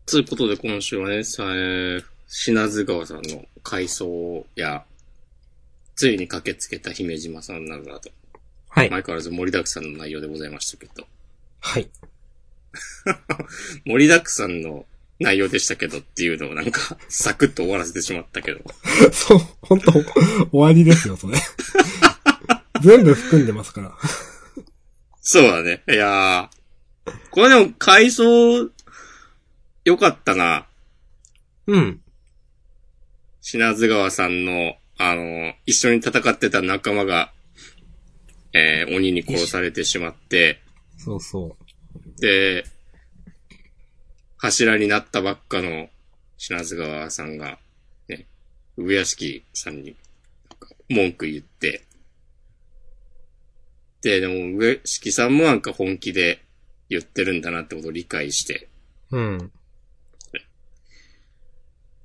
[0.08, 4.84] つうことで今週はね、さえー、品津川さんの回想や、
[5.95, 8.12] ついに駆けつけた姫島さんなどなど、
[8.69, 8.89] はい。
[8.89, 11.08] 相変わらず盛りだくさんの内容でございましたけど、
[11.60, 11.88] はい。
[13.86, 14.86] 盛りだくさんの
[15.19, 18.62] 内容でしたけどっていうのをなんか、 サクッと終わらせてしまったけど。
[19.12, 20.06] そう、本当終
[20.51, 21.38] わりですよ、それ。
[22.82, 23.97] 全部含んでますから。
[25.21, 25.82] そうだね。
[25.88, 27.12] いやー。
[27.32, 28.69] これでも、回想、
[29.86, 30.67] よかったな。
[31.67, 32.01] うん。
[33.41, 37.32] 品津川さんの、あの、一緒に戦ってた仲間が、
[38.54, 40.62] えー、鬼に殺されてしまって、
[40.97, 41.56] そうそ
[42.19, 42.65] で、
[44.38, 45.89] 柱になったばっかの
[46.38, 47.58] 品津川さんが、
[48.08, 48.26] ね、
[48.78, 49.95] 上屋敷さんに、
[50.89, 51.84] 文句言って、
[54.02, 56.43] で、でも上敷さんもなんか本気で
[56.89, 58.67] 言ってるんだなってことを理解して、
[59.12, 59.17] う。
[59.17, 59.38] うん。
[59.38, 59.50] っ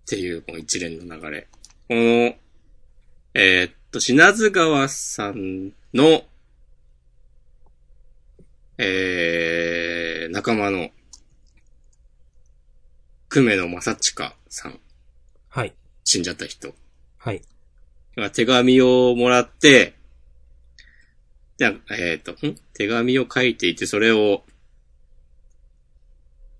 [0.07, 1.47] ていう、この一連の流れ。
[1.89, 2.35] この、
[3.35, 6.23] えーっと、品津川さんの、
[8.79, 10.91] えー、仲間の、
[13.33, 14.81] 久米野正親さん、
[15.51, 15.73] はい。
[16.03, 16.75] 死んじゃった人
[17.17, 17.43] はい。
[18.17, 19.95] が手紙をもらって、
[21.57, 22.57] じゃあ、えーっと、ん？
[22.75, 24.43] 手紙を書いていて、それを、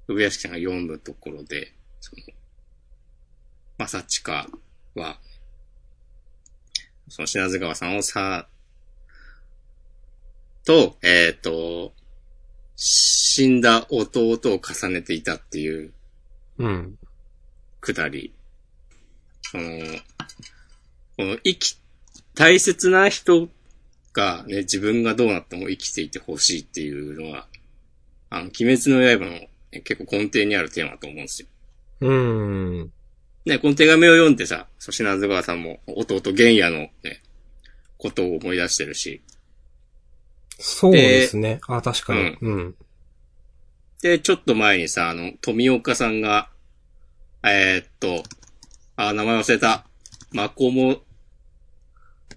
[0.07, 2.23] 上屋敷さんが読むところで、その、
[3.77, 4.47] まさちか
[4.95, 5.19] は、
[7.09, 8.47] その品津川さんをさ、
[10.65, 11.95] と、えっ、と、
[12.77, 15.93] 死んだ弟を重ねていたっていう
[16.61, 16.99] うん。
[17.81, 18.35] くだり。
[19.51, 19.65] その、
[21.17, 21.79] この生き、
[22.35, 23.49] 大切な人
[24.13, 27.47] がね、自分がどうなっても生きていてほしいっていうのは、
[28.29, 29.51] あの、鬼滅の刃の、ね、
[29.85, 31.49] 結構根底にあるテーマだと思うんですよ。
[32.03, 32.93] うん。
[33.47, 37.23] ね、この手紙を読んでさ、そう品津川さんも弟玄也のね、
[37.97, 39.23] ことを思い出してるし、
[40.59, 41.59] そうですね。
[41.69, 42.37] あ、確かに。
[42.43, 42.75] うん。
[44.03, 46.49] で、ちょっと前にさ、あの、富岡さんが、
[47.43, 48.23] えーっと、
[48.97, 49.87] あ、名前忘れた。
[50.33, 51.01] まこも、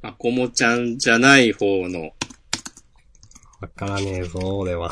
[0.02, 2.12] まこもちゃんじゃない方の、
[3.62, 4.92] わからねえぞ、俺は。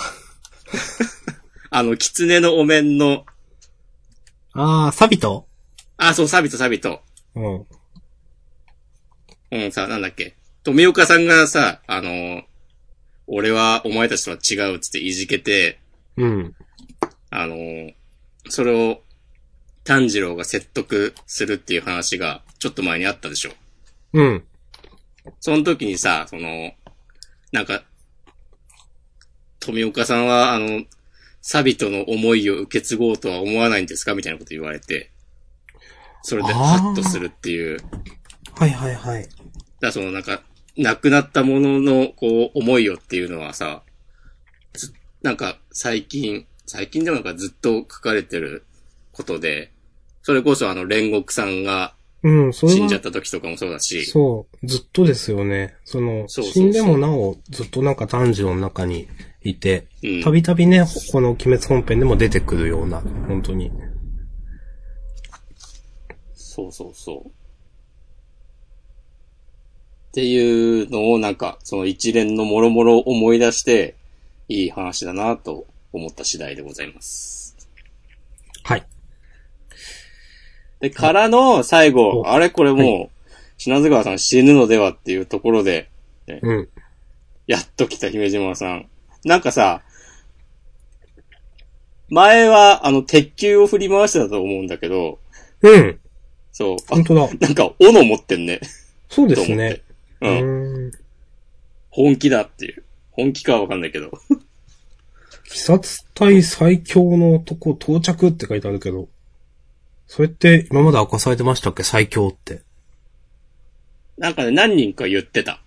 [1.69, 3.25] あの、狐のお面の、
[4.53, 5.47] あー、サビト？
[5.97, 7.01] あ、そう、サビとサビと。
[7.35, 7.65] うん。
[9.51, 10.37] うん、さ、なんだっけ。
[10.63, 12.43] 富岡さんがさ、あの、
[13.27, 15.80] 俺はお前たちとは違うっつっていじけて、
[16.17, 16.55] うん。
[17.29, 17.55] あの、
[18.49, 19.01] それを
[19.83, 23.51] 炭治郎が説得するっていう話がちょっと前にあったでしょ。
[24.13, 24.43] うん。
[25.39, 26.73] その時にさ、その、
[27.51, 27.83] なんか、
[29.59, 30.83] 富岡さんは、あの、
[31.41, 34.13] サビトの思いを受け継ごうとは思わないんですか？
[34.13, 35.11] みたいなこと言われて、
[36.23, 37.79] それでハッとするっていう。
[38.55, 39.27] はいはいはい。
[39.79, 40.43] らそのなんか、
[40.77, 43.90] 亡くなったものの、こう、思いをっていうのはさ、ず
[45.21, 48.65] なんか、最近、最近でもなんかずっと書かれてる
[49.11, 49.71] ことで、
[50.23, 55.75] それこそあの、煉獄さんがうん、それ死んじゃっは、た時とかもそうだし、そう、ずっとですよね。
[55.85, 59.07] その、そうそうそう死んでもなお、ずっとなんか炭治郎の中に
[59.43, 63.71] いて、うんたびたびね、この鬼滅本編でも出てくるような、本当に。
[66.35, 67.27] そうそうそう。
[67.27, 67.31] っ
[70.13, 73.95] ていうのをなんか、その一連のもろもろ思い出して、
[74.51, 77.55] いい話だなと思った次第でございます。
[78.63, 78.85] はい。
[80.81, 83.07] で、からの最後、おあれこれもう、は
[83.57, 85.89] 品津川さん死ぬのではっていうところで、
[86.27, 86.69] うん。
[87.47, 88.89] やっと来た姫島さん。
[89.23, 89.83] なんかさ、
[92.09, 95.19] 前は、あの、鉄球を振り回してたと思うんだけど、
[95.61, 95.99] うん。
[96.51, 97.29] そう、あ本当だ。
[97.39, 98.59] なんか、斧持ってんね。
[99.07, 99.81] そうですね。。
[100.21, 100.27] う。
[100.27, 100.91] うんん。
[101.89, 102.83] 本気だっていう。
[103.11, 104.11] 本気かはわかんないけど。
[105.51, 109.09] 鬼殺隊最強の男到着って書いてあるけど、
[110.07, 111.83] それって今まで明かされてましたっけ？
[111.83, 112.61] 最強って。
[114.17, 115.61] なんかね、何人か言ってた。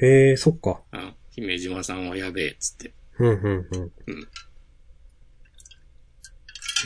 [0.00, 0.80] へえ、そっか。
[0.92, 1.14] うん。
[1.32, 2.92] 姫島さんはやべえ、っつって。
[3.18, 3.92] うん、うん、うん。
[4.06, 4.28] うん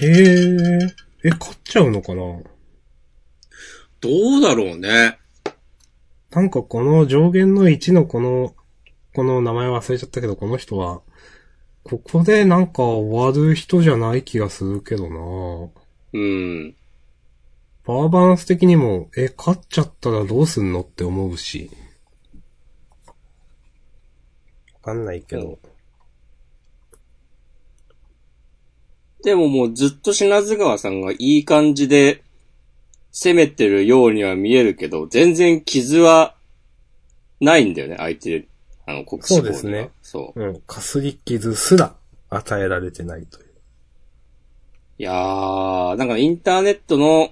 [0.01, 0.09] へえ、
[1.25, 2.23] え、勝っちゃうのかな？
[4.01, 4.09] ど
[4.39, 5.19] うだろうね。
[6.31, 8.55] なんかこの上限の1のこの、
[9.15, 11.03] この名前忘れちゃったけど、この人は、
[11.85, 15.71] ここでなんか終わる人じゃない気がするけどな
[16.13, 16.75] うん。
[17.85, 21.71] パワーバランス的にも、え、勝っちゃったらどうすんのって思うし。
[24.75, 25.59] わかんないけど。
[29.23, 32.23] でももうずっと品津川さんがいい感じで
[33.13, 36.37] 攻めてるようには見えるけど、全然傷は
[37.41, 38.47] ないんだよね、相手、
[38.91, 39.91] あの、国士そうですね。
[40.03, 40.41] そう。
[40.41, 40.61] うん。
[40.63, 41.95] かすり傷すら
[42.29, 43.47] 与えられてないという。
[44.99, 47.31] いやー、なんかインターネットの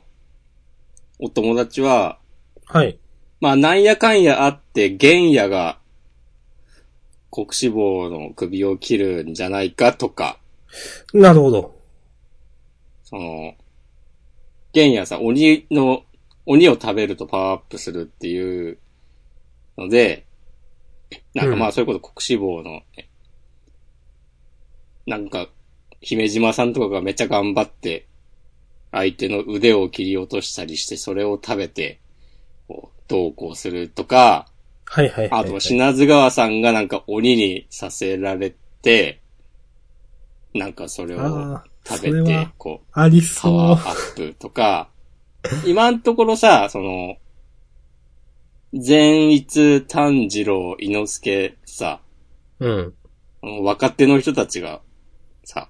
[1.19, 2.19] お友達は、
[2.67, 2.99] はい。
[3.41, 5.79] まあなんやかんやあって、玄也が
[7.31, 10.39] 国志望の首を切るんじゃないかとか、
[11.13, 11.79] なるほど。
[13.05, 13.55] その、
[14.73, 16.03] 玄也さ、鬼の、
[16.47, 18.79] 鬼を食べるとパワーアップするっていう
[19.77, 20.25] ので、
[21.39, 23.09] なんかまうあそれこそ国志望の、ね
[25.07, 25.49] なんか、
[26.03, 28.07] 姫島さんとかがめっちゃ頑張って、
[28.93, 32.01] 相手の腕を切り落としたりして、それを食べて、
[32.69, 34.47] こう、どうこうするとか、
[34.85, 39.21] はいはいはい、あと、品津川さんがなんか鬼にさせられて、
[40.55, 43.57] なんかそれを食べてこう、ありパそう。
[43.57, 43.91] ワー。
[43.91, 44.89] アップとか、
[45.67, 47.17] 今んところさ、その、
[48.75, 52.01] 善逸炭治郎伊之助さ、
[52.61, 52.95] うん。
[53.65, 54.81] 若手の人たちが、
[55.45, 55.69] さ、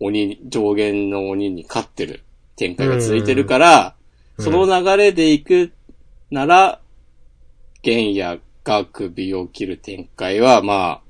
[0.00, 2.24] 鬼に、上限の鬼に勝ってる
[2.56, 4.02] 展開が続いてるから、うん
[4.38, 5.72] その流れで行く
[6.30, 6.80] なら、
[7.82, 11.02] 玄也が首を切る展開は、ま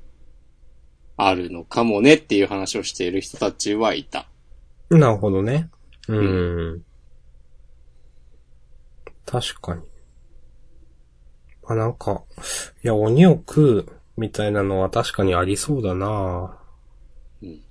[1.17, 4.27] あ、あるのかもねっていう話をしている人たちはいた。
[4.89, 5.69] なるほどね。
[6.07, 6.85] うん。
[9.25, 9.81] 確かに。
[11.67, 12.23] あ、なんか、
[12.83, 13.85] いや、鬼を食う
[14.17, 16.57] みたいなのは確かにありそうだな
[17.41, 17.61] うん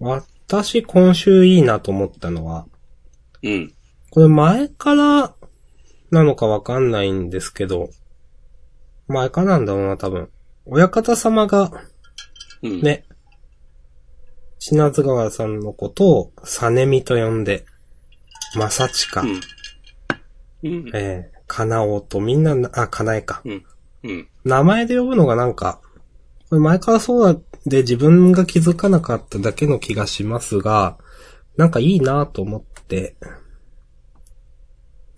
[0.00, 2.66] 私、今週いいなと思ったのは、
[3.42, 3.74] うん。
[4.10, 5.34] これ前から
[6.10, 7.90] なのかわかんないんですけど、
[9.08, 10.30] 前からなんだろうな、多分。
[10.66, 11.70] 親方様が、
[12.62, 12.80] うん。。
[12.80, 13.04] ね、
[14.58, 17.64] 品津川さんのことを、サネミと呼んで、
[18.56, 19.40] まさちか、うん。
[20.62, 20.90] うん。
[20.94, 23.42] えー、かなおとみんなな、あ、かなえか。
[23.44, 23.50] う
[24.08, 24.28] ん。
[24.44, 25.80] 名前で呼ぶのがなんか、
[26.48, 30.96] これ前からそうだで自分が気づかなかっただけの気がしますが、
[31.56, 33.16] なんかいいなと思って、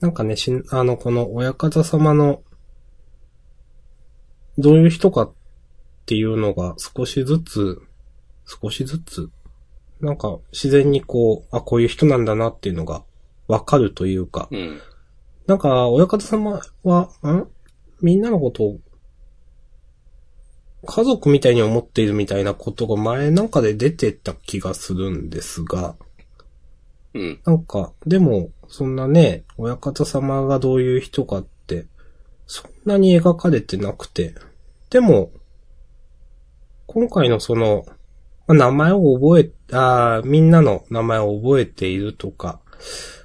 [0.00, 2.42] なんかね、しん、あの、この親方様の、
[4.56, 5.32] どういう人かっ
[6.06, 7.82] ていうのが少しずつ、
[8.46, 9.30] 少しずつ、
[10.00, 13.04] なんか自然にこう、あ、こういう人なんだなっていうのが
[13.46, 14.80] わかるというか、うん。
[15.50, 17.48] なんか、親方様は、ん？
[18.00, 18.78] みんなのことを、
[20.86, 25.96] 家族みたいに思っているみたいなことが前なんかで出てた気がするんですが、
[27.14, 27.40] うん。
[27.44, 31.86] なんか、でも、そんなね、親方様がどういう人かって、
[32.46, 34.36] そんなに描かれてなくて、
[34.88, 35.32] でも、
[36.86, 37.84] 今回のその、
[38.46, 42.59] まあ名前を覚え、あーみんなの名前を覚えているとか、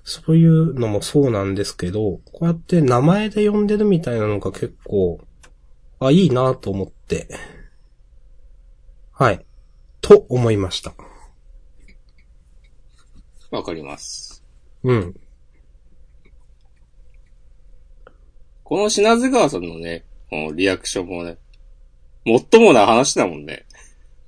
[0.04, 5.20] そういうのもそうなんですけど、こうやって名前で呼んでるみたいなのが結構、
[6.00, 7.28] あ、いいなと思って、
[9.12, 9.46] はい、
[10.02, 10.94] と思いました。
[13.50, 14.44] わかります。
[14.84, 15.16] うん。
[18.64, 21.38] この品津川さんのね、このリアクションもね、
[22.26, 23.66] もっともな話だもんね。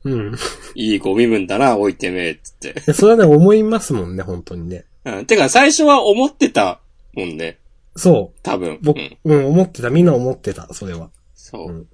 [0.03, 0.35] うん。
[0.73, 2.93] いいゴミ分だな、置いてめえ、つって。
[2.93, 4.85] それはね、思いますもんね、本当にね。
[5.07, 5.25] うん。
[5.25, 6.79] てか、最初は思ってた
[7.13, 7.59] もんね。
[7.95, 8.75] そ多分。
[8.75, 8.79] う。
[8.81, 9.17] 僕、うん。
[9.23, 9.89] うん、思ってた。
[9.89, 11.09] みんな思ってた、それは。
[11.33, 11.71] そう。
[11.71, 11.87] うん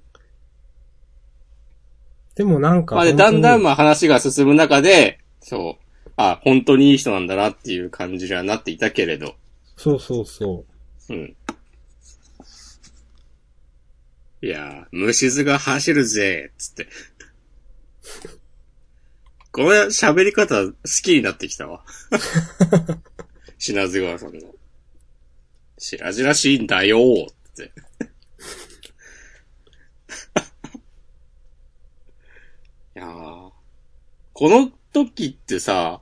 [2.34, 6.10] でもなんかまあで、本当に、だんだんまあ話が進む中で、そう。
[6.16, 9.36] あ、本当にいい人なんだなっていう感じにはなっていたけれど。
[9.76, 10.64] そうそうそ
[11.10, 11.36] うん。
[14.42, 16.88] いやー、虫図が走るぜ、つって。
[19.54, 21.84] この喋り方好きになってきたわ。
[23.56, 24.40] 品津川さんの。
[25.78, 27.62] 白々しいんだよーって。
[32.96, 33.52] いやー
[34.32, 36.00] この時ってさ、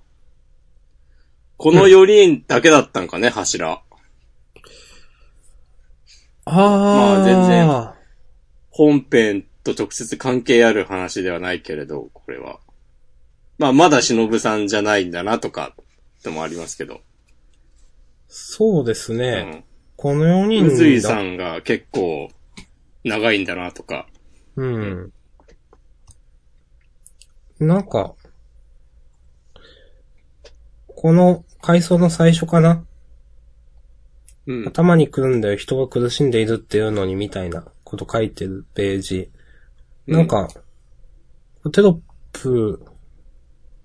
[1.58, 3.74] この4人だけだったんかね、柱。
[3.74, 3.80] う。
[6.46, 7.68] ああ、まあ全然
[8.70, 12.58] 本編と直接関係ある話ではないけれど、これは。
[13.62, 15.76] まあ、まだ忍さんじゃないんだなとか、
[16.24, 17.00] でもありますけど。
[18.26, 19.42] そうですうね。
[19.42, 19.64] ん。
[19.94, 21.22] この4人うずいさだ。
[21.22, 22.28] んが結構、
[23.04, 24.08] 長いんだなとか。
[24.56, 25.12] うん。
[27.60, 28.16] なんか、
[30.88, 32.84] この回想の最初かな？
[34.48, 34.66] うん。
[34.66, 39.30] 頭にくるんだよ、人が苦しんでいるっていうのにみたいなこと書いてるページ。
[40.08, 40.48] なんか、
[41.72, 42.00] テロッ
[42.32, 42.84] プ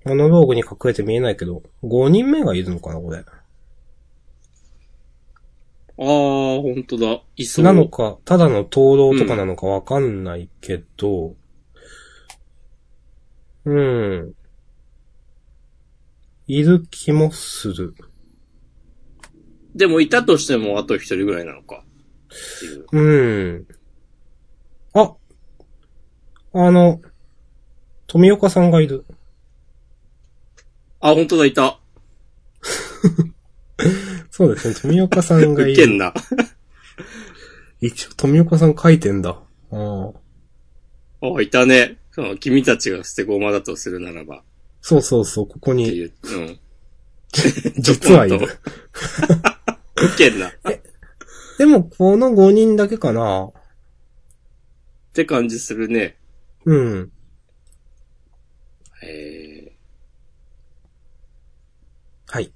[0.08, 3.20] モノローグに隠れて見えないけど、5人目がいるのかな、これ。
[3.20, 3.24] あ
[6.04, 7.22] あ、ほんとだ。
[7.36, 7.66] いそう。
[7.66, 11.36] なのか、ただの灯籠とかなのかわかんないけど、
[13.66, 14.34] うん。
[16.48, 17.96] いる気もする。
[19.76, 21.84] でもいたとしてもあと一人ぐらいなのか。
[22.92, 23.68] うん。
[24.94, 25.16] あ、
[26.54, 27.02] あの、
[28.08, 29.06] 富岡さんがいる。
[31.00, 31.80] あ、ほんとだ、いた。
[34.32, 35.74] そうですね、富岡さんがいる。
[35.74, 36.14] ウケんな。
[37.82, 39.40] 一応富岡さん書いてんだ。
[39.72, 40.12] あ
[41.22, 41.28] あ。
[41.38, 41.98] あ、いたね。
[42.40, 44.44] 君たちが捨て駒だとするならば。
[44.82, 46.12] そうそうそう、ここに、う。
[46.24, 46.60] うん。
[47.78, 48.38] 実はいる。
[48.38, 50.50] ウケ んな。
[50.50, 50.52] っ
[51.58, 53.52] でも、この5人だけかな。
[55.14, 56.18] て感じするね。
[56.66, 57.12] うん。
[59.04, 59.57] えー、
[62.38, 62.52] はい。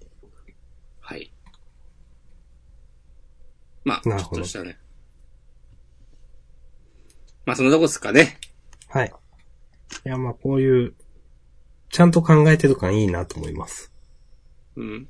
[1.00, 1.32] はい。
[3.84, 4.78] まあ、なるほどちょっとしたね。
[7.48, 8.38] まあ、そんなとこっすかね。
[8.90, 9.12] はい。
[10.06, 10.94] いや、まあ、こういう、
[11.90, 13.92] ちゃんと考えてる感いいなと思います。
[14.76, 15.08] うん。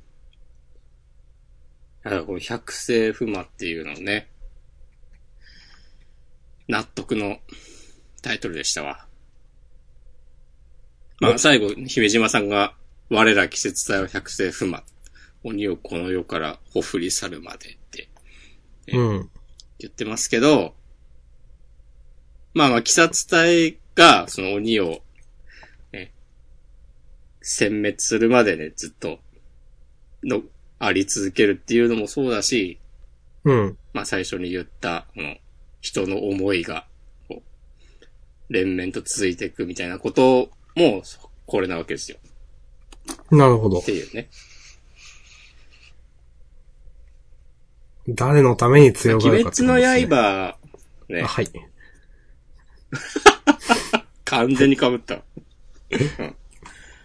[2.02, 4.30] だからこの百世不魔っていうのね、
[6.66, 7.36] 納得の
[8.22, 9.06] タイトルでしたわ。
[11.20, 12.74] まあ最後、姫島さんが、
[13.14, 14.82] 我ら季節体は百世不魔、
[15.44, 18.08] 鬼をこの世からほふり去るまでって
[18.86, 19.30] えうん。
[19.78, 20.74] 言ってますけど、
[22.54, 25.02] まあまあ、鬼殺隊が、その鬼を、
[25.92, 26.14] ね、
[27.42, 29.18] 殲滅するまでね、ずっと、
[30.24, 30.40] の、
[30.78, 32.80] あり続けるっていうのもそうだし、
[33.44, 33.78] うん。
[33.92, 35.36] まあ最初に言った、この、
[35.82, 36.86] 人の思いが、
[37.28, 37.42] こ
[38.50, 41.02] う、連綿と続いていくみたいなことも、
[41.44, 42.16] これなわけですよ。
[43.30, 43.84] なるほどっ。
[43.84, 44.28] ていうね。
[48.08, 50.58] 誰のために強が鬼るかって滅の刃、
[51.08, 51.46] ねあ、、はい。
[54.24, 55.22] 完全に被った。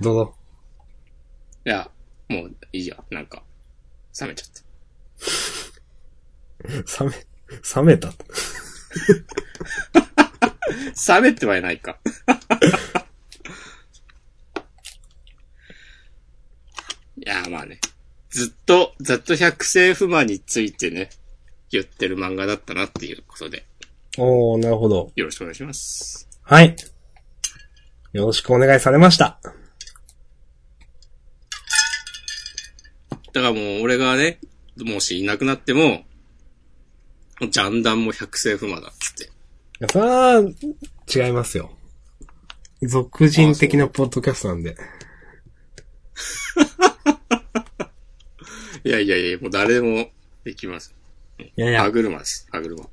[0.01, 0.35] どうぞ。
[1.65, 1.89] いや、
[2.29, 3.43] もういいや、なんか、
[4.19, 4.49] 冷めちゃっ
[6.97, 7.03] た。
[7.03, 7.15] 冷め、
[7.75, 8.13] 冷めた？
[11.15, 11.99] 冷めてはいないか。
[17.27, 17.81] いや、まあね。
[18.29, 21.09] ずっと、ずっと百世不満についてね、
[21.69, 23.65] 言ってる漫画だったなっていうことで、
[24.17, 25.11] おー、なるほど。
[25.13, 26.29] よろしくお願いします。
[26.41, 26.73] はい。
[28.13, 29.41] よろしくお願いされました。
[33.33, 34.39] だからもう、俺がね、
[34.77, 36.05] もしいなくなっても、
[37.41, 39.25] ジャンダンも百世不満だっつって。
[39.25, 39.27] い
[39.81, 40.39] や、それは、
[41.13, 41.71] 違いますよ。
[42.83, 44.77] 俗人的なポッドキャストなんで。
[48.87, 50.07] いやいやいや、もう誰でも
[50.45, 50.95] できます。
[51.37, 52.87] いやいや歯、車です、歯車。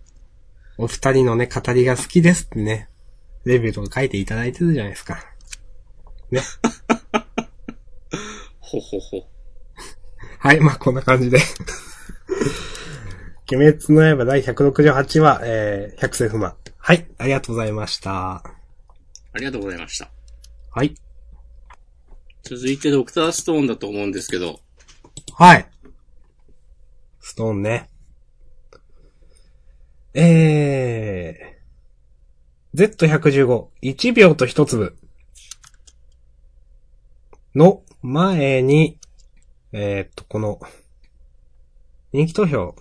[0.76, 2.88] お二人のね、語りが好きですってね、
[3.44, 5.24] レビューとか書いていただいてるじゃないですか。
[6.32, 6.40] ね。
[8.58, 9.28] ほほほ。
[10.40, 11.38] はい、まあ、こんな感じで。
[13.52, 16.56] 鬼滅の刃第168話、えー、百戦不満。
[16.78, 18.38] はい、ありがとうございました。
[18.38, 18.42] あ
[19.36, 20.10] りがとうございました。
[20.72, 20.92] はい。
[22.42, 24.58] 続いてドクターストーンだと思うんですけど、
[25.34, 25.68] はい。
[27.34, 27.90] ストーンね。
[30.14, 34.96] えー、Z115、1秒と1粒
[37.56, 39.00] の前に、
[39.72, 40.60] えーっと、この、
[42.12, 42.76] 人気投票、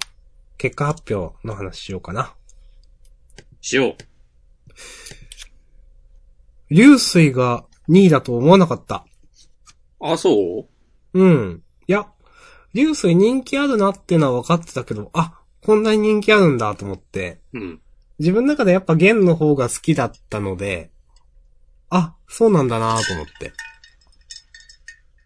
[0.59, 2.35] 結果発表の話しようかな。
[3.59, 3.95] しよ
[6.69, 6.73] う。
[6.75, 9.03] 流水が2位だと思わなかった。
[9.99, 10.67] あ、そ
[11.15, 11.19] う？
[11.19, 11.63] うん。
[11.87, 12.12] いや、
[12.73, 17.81] 流水人気あるなってのは分かってたけど、あ、こんなに人気あるんだと思って、うん。
[18.19, 20.91] 自分の中でやっぱ弦の方が好きだったので、
[21.89, 23.53] あ、そうなんだなと思って。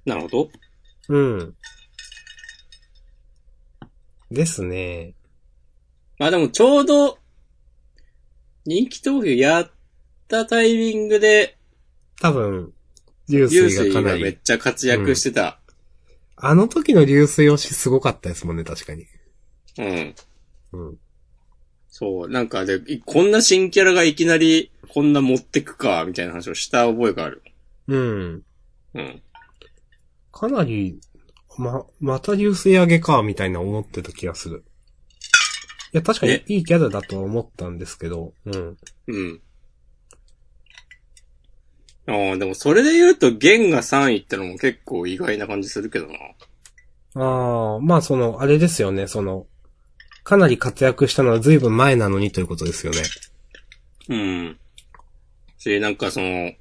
[0.06, 0.50] なるほど。
[1.10, 1.56] うん。
[4.30, 5.14] ですね。
[6.20, 7.18] まあでもちょうど、
[8.66, 9.72] 人気投票やっ
[10.28, 11.58] たタイミングで、
[12.20, 12.74] 多分、
[13.30, 14.38] 流流水水がめっがかなり。
[14.44, 15.60] ちゃ活躍してた。
[16.40, 19.06] あの時の流水推しすごかったですもんね、確かに。
[19.80, 20.16] うん。
[20.74, 20.98] うん。
[21.90, 27.42] そう、なんかで、いこんな新キャラがいきなり、こんな持ってくか、みたいな話をした覚えがある。
[27.88, 28.44] うん。
[28.94, 29.22] うん。
[30.32, 31.00] かなり、
[31.58, 34.64] ま、また流水上げか、みたいな思ってた気がする。
[35.94, 38.78] いや、確かにねいいキャラだとは思ったんですけど、うん。
[39.08, 39.42] うん。
[42.08, 46.14] ああ、でもそれで言うと、弦が3位ってのも結構意外な感じするけどな。
[47.16, 49.46] ああ、まあその、あれですよね、その、
[50.24, 53.00] かなり活躍したのは随分前なのにということですよね。
[54.10, 54.60] うん。
[55.58, 56.54] し、なんかその、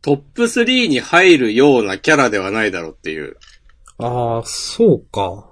[0.00, 3.36] トップ3に入るようなキャラではないだろうっていう、
[3.98, 5.46] ああ、そうか。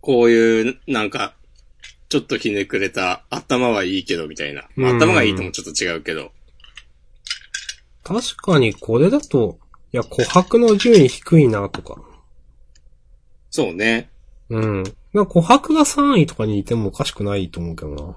[0.00, 1.34] こういう、なんか、
[2.08, 4.68] ちょっとひねくれた、頭はいいけどみたいな。
[4.76, 6.32] まあうん頭がいいともちょっと違うけど。
[8.02, 9.58] 確かにこれだと、
[9.92, 12.00] いや、琥珀の順位低いなとか。
[13.50, 14.10] そうね。
[14.48, 14.82] うん。
[15.12, 18.16] なんか琥珀が3位とかにいてもおかしくないと思うけどな。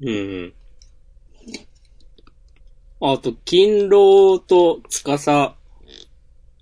[0.00, 0.54] うんうん。
[3.02, 5.54] あと、勤労と司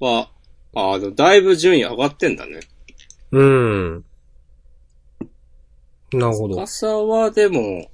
[0.00, 0.30] は、
[0.74, 2.60] あでもだいぶ順位上がってんだね。
[3.32, 4.04] うん。
[6.12, 6.66] なるほど。
[6.66, 7.90] 司はでも、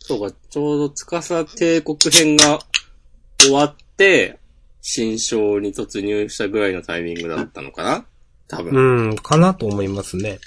[0.00, 2.58] そうか、ちょうど司帝国編が
[3.40, 4.38] 終わって、
[4.80, 8.06] 新章に突入したぐらいのタイミングだったのかな？
[8.48, 8.74] 多分。
[8.74, 10.38] うん、かなと思いますね。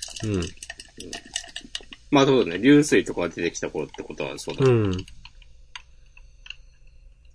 [2.09, 4.65] まあそうだね、流水とかが出てきた頃ってことはそうだ。
[4.65, 4.85] うん。
[4.85, 5.05] うん。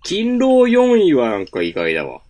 [0.04, 2.20] 勤労4位はなんか意外だわ。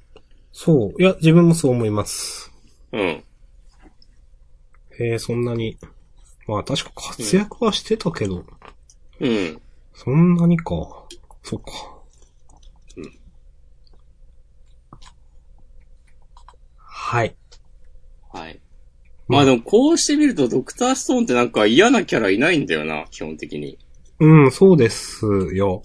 [0.53, 1.03] そう。
[1.03, 2.53] いや、自分もそう思います。
[2.93, 3.01] うん。
[3.01, 3.24] へ
[5.01, 5.77] え、そんなに。
[6.47, 8.47] まあ確か活躍はしてたけど、
[9.18, 9.61] うん。
[9.95, 11.07] そんなにか。
[11.43, 11.70] そっか。
[12.97, 13.12] うん
[17.09, 17.36] はい。
[18.32, 18.61] はい。
[19.28, 23.78] まあでもこうしてみるとドクターストーンってなんか嫌なキャラいないんだよな、基本的に。
[24.18, 25.84] うん、そうですよ。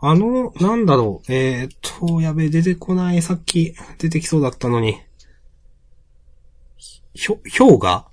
[0.00, 5.00] あの、なんだろう、えー、っと、やべえ、出てこない、さっき出てきそうだったのに。
[7.14, 8.06] ひょ、ひょうが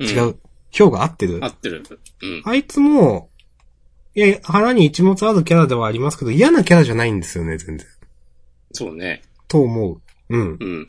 [0.00, 0.36] うん違う。
[0.70, 1.38] ひょうが合ってる？
[1.40, 1.84] 合ってる。
[2.22, 2.42] うん。
[2.44, 3.30] あいつも、
[4.16, 7.86] いや、腹に一物あるキャラではありますけど、嫌なキャラじゃないんですよね、全然。
[8.72, 9.22] そうね。
[9.46, 10.00] と思う。
[10.30, 10.56] うん。
[10.58, 10.88] うん。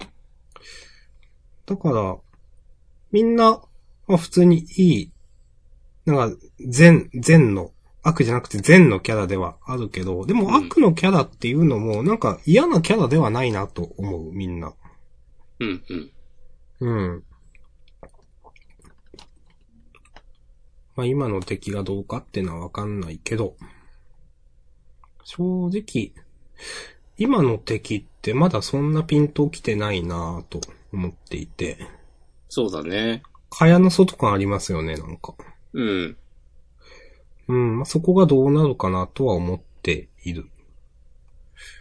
[1.67, 2.17] だから、
[3.11, 3.61] みんな、
[4.07, 5.11] まあ普通にいい、
[6.05, 7.71] なんか、善、善の、
[8.03, 14.73] 悪じゃなくて善のキャラではあるけど、でもうん悪のキャラっていうのも、なんか嫌なキャラではないなと思う、みんな。
[15.59, 16.11] うん、うん。
[16.79, 17.23] うん。
[20.95, 23.57] まあ今の敵がどうかってのはわかんないけど、
[25.25, 26.13] 正直、
[27.17, 30.61] 今の敵ってまだそんなピンときてないなぁと
[30.97, 31.77] 思っていて、
[32.49, 33.21] そうだね。
[33.51, 35.35] 蚊帳の外感ありますよね、なんか。
[35.73, 36.17] うん。
[37.47, 40.49] うん、まあ、そこがどうなるかなとは思っている。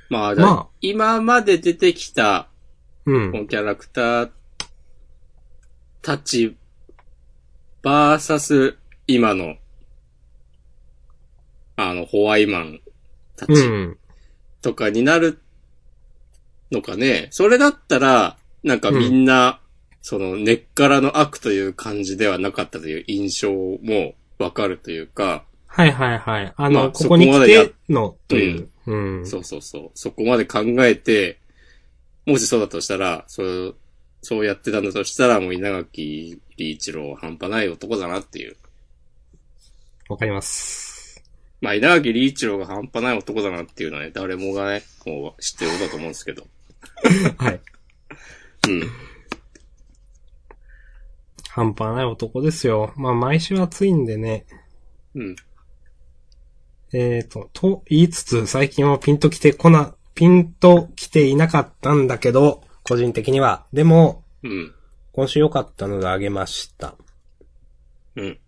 [0.09, 2.49] まあ、だまあ今まで出てきた、
[3.07, 3.39] うんこ。
[3.39, 4.31] のキャラクター
[6.03, 6.57] たち、
[7.83, 9.57] バーサス、今の、
[11.77, 12.81] あの、ホワイマン
[13.37, 13.99] たちうん。
[14.63, 15.41] とかになる
[16.71, 17.29] のかね。
[17.31, 18.37] それだったら、
[18.67, 19.61] なんかみんな、
[20.03, 26.53] その根っからの悪という感じではなかったという印象もわかるというか、はいはいはい。
[26.57, 28.69] あの、まあここに来ての、という。
[28.87, 29.27] うん。
[29.27, 29.91] そうそうそう。
[29.95, 31.39] そこまで考えて、
[32.25, 33.77] もしそうだとしたら、そう、
[34.23, 38.57] そうやってたんだとしたら、もう稲垣理一郎は半端ない男だなっていう。
[40.09, 41.23] わかります。
[41.61, 46.47] まあ、稲垣理一郎が半端ない男だなっていうのはね、誰もがね、もう知ってることだと思うんですけど。
[47.37, 47.61] はい。
[48.67, 48.91] うん。
[51.51, 52.93] 半端ない男ですよ。
[52.97, 54.45] まあ、毎週暑いんでね。
[55.15, 55.37] うん。
[56.93, 63.67] えーと、と言いつつ、最近はピンと来てこな、ピンと来ていなかったんだけど、個人的には。
[63.73, 64.75] でも、うん。
[65.13, 66.95] 今週良かったのであげました。
[68.17, 68.39] うん。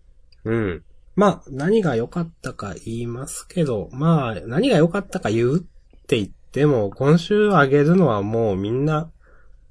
[0.45, 0.83] うん。
[1.15, 5.59] まあ、何が良かったか言いますけど、まあ、何が良かったか言うっ
[6.05, 9.11] て言っても、今週あげるのはもうみんな、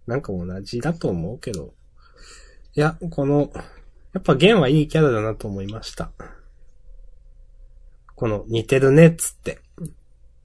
[0.09, 1.75] なんか同じだと思うけど。
[2.75, 3.53] いや、この、
[4.15, 6.11] やっぱゲンはいいキャラだなと思いました。
[8.15, 9.61] この、似てるねっつって。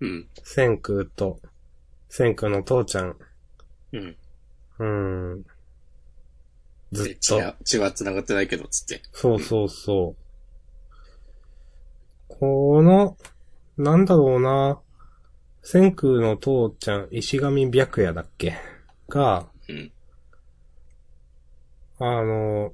[0.02, 0.28] うん。
[0.44, 1.40] 千空と、
[2.10, 3.18] 千空の父ちゃん。
[3.94, 4.18] うん。
[4.80, 5.46] うーん。
[6.92, 7.56] ずっと。
[7.64, 9.02] 血は繋がってないけど、つって。
[9.14, 10.24] そうそうそう。
[12.28, 13.16] この、
[13.78, 14.82] なんだろうな。
[15.62, 18.58] 千空の父ちゃん、石神白夜だっけ？
[19.08, 19.53] が、うん。
[22.06, 22.74] あの、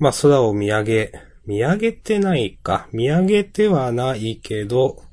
[0.00, 1.12] まあ、空を見上げ、
[1.46, 2.88] 見上げてないか。
[2.90, 5.04] 見上げてはないけど、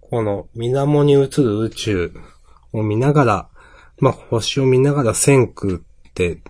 [0.00, 2.14] この水面に映る宇宙
[2.72, 3.48] を見ながら、
[3.98, 5.80] まあ、星を見ながら千空っ
[6.14, 6.40] て、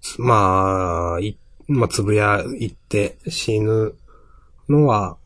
[0.00, 1.36] つまあ、い、
[1.66, 3.96] まあ、つぶやいって死ぬ
[4.68, 5.16] のは、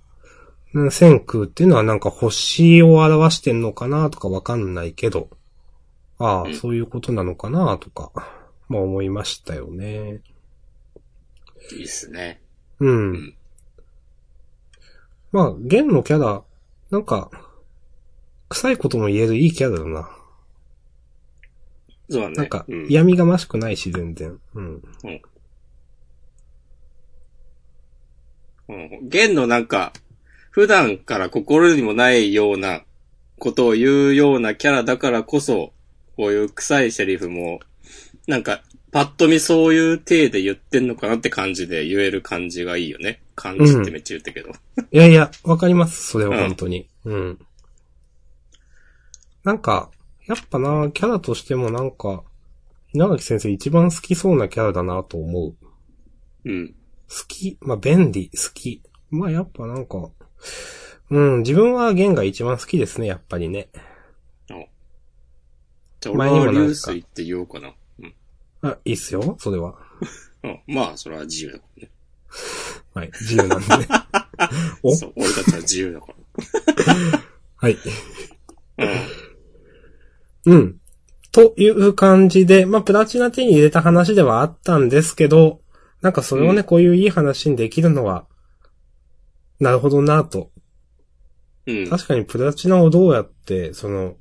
[0.73, 5.29] うん千空っていうのはなんか星を表してんのかなとかわかんないけど、
[6.19, 8.40] ああ、うんそういうことなのかなとか、
[8.71, 10.23] まあ思いましたよね。
[11.73, 12.41] いいっすね。
[12.79, 13.13] うん。
[13.13, 13.35] ん
[15.33, 16.43] まあ、ゲンのキャラ、
[16.91, 17.31] なんか、
[18.49, 20.11] 臭いことも言えるいいキャラだな。
[22.09, 22.35] そうだね。
[22.35, 24.39] なんかうん、嫌味がましくないし、全然。
[24.55, 24.83] うん。
[28.69, 29.09] うん。
[29.09, 29.93] 弦のなんか、
[30.51, 32.83] 普段から心にもないような
[33.39, 35.73] ことを言うようなキャラだからこそ、
[36.17, 37.61] こういう臭いセリフも、
[38.27, 38.63] なんか、
[38.93, 43.23] パッと見そういう体で言ってんのかなって感じで言える感じがいいよね。
[43.37, 44.51] 感じってめっちゃ言ったけど。
[44.91, 46.89] いやいや、わかります、それは本当に。
[47.05, 47.39] うん。
[49.45, 49.91] なんか、
[50.27, 52.25] やっぱな、キャラとしてもなんか、
[52.93, 55.55] 稲垣先生一番好きそうなキャラだなと思う。
[56.45, 56.75] うん。
[57.09, 58.83] 好き、まあ、便利、好き。
[59.11, 60.11] まあ、やっぱなんか、
[61.11, 63.69] うん、自分は弦が一番好きですね、やっぱりね。
[66.01, 67.75] じゃあ俺は流水って言おうかな。
[68.63, 68.71] うん。
[68.71, 69.75] あ、いいっすよ、それは。
[70.43, 71.91] うん、まあ、それは自由だからね。
[72.95, 73.89] はい、自由なんでね。
[74.83, 76.07] おそう、俺たちは自由だか
[77.57, 77.77] はい。
[78.77, 78.87] ら。
[80.47, 80.55] うん。
[80.55, 80.81] うん。
[81.33, 85.61] という感じで、まあ、プラチナ手に入れた話ではあったんですけど、
[86.01, 88.27] なんかそれをね、うんこういういい話にできるのは、
[89.61, 90.51] なるほどなと。
[91.67, 91.89] うん。
[91.89, 94.15] 確かにプラチナをどうやって、その、まあ、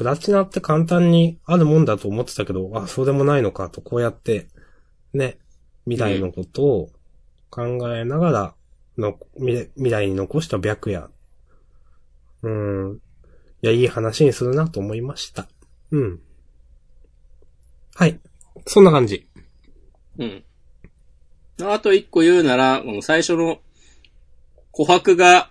[0.00, 4.48] プラチナって簡単にあるもんだと思ってたけど、あ、そうでもないのかと、こうやって、
[5.12, 5.36] ね、
[5.84, 6.88] 未来のことを
[7.50, 8.54] 考えながら
[8.96, 11.10] の、未未来に残した白夜。
[12.42, 13.00] うん。
[13.60, 15.50] いや、いい話にするなと思いました。
[15.90, 16.20] うん。
[17.94, 18.18] はい。
[18.66, 19.28] そんな感じ。
[20.16, 20.44] うん。
[21.62, 23.60] あと一個言うなら、この最初の
[24.72, 25.50] 琥珀が、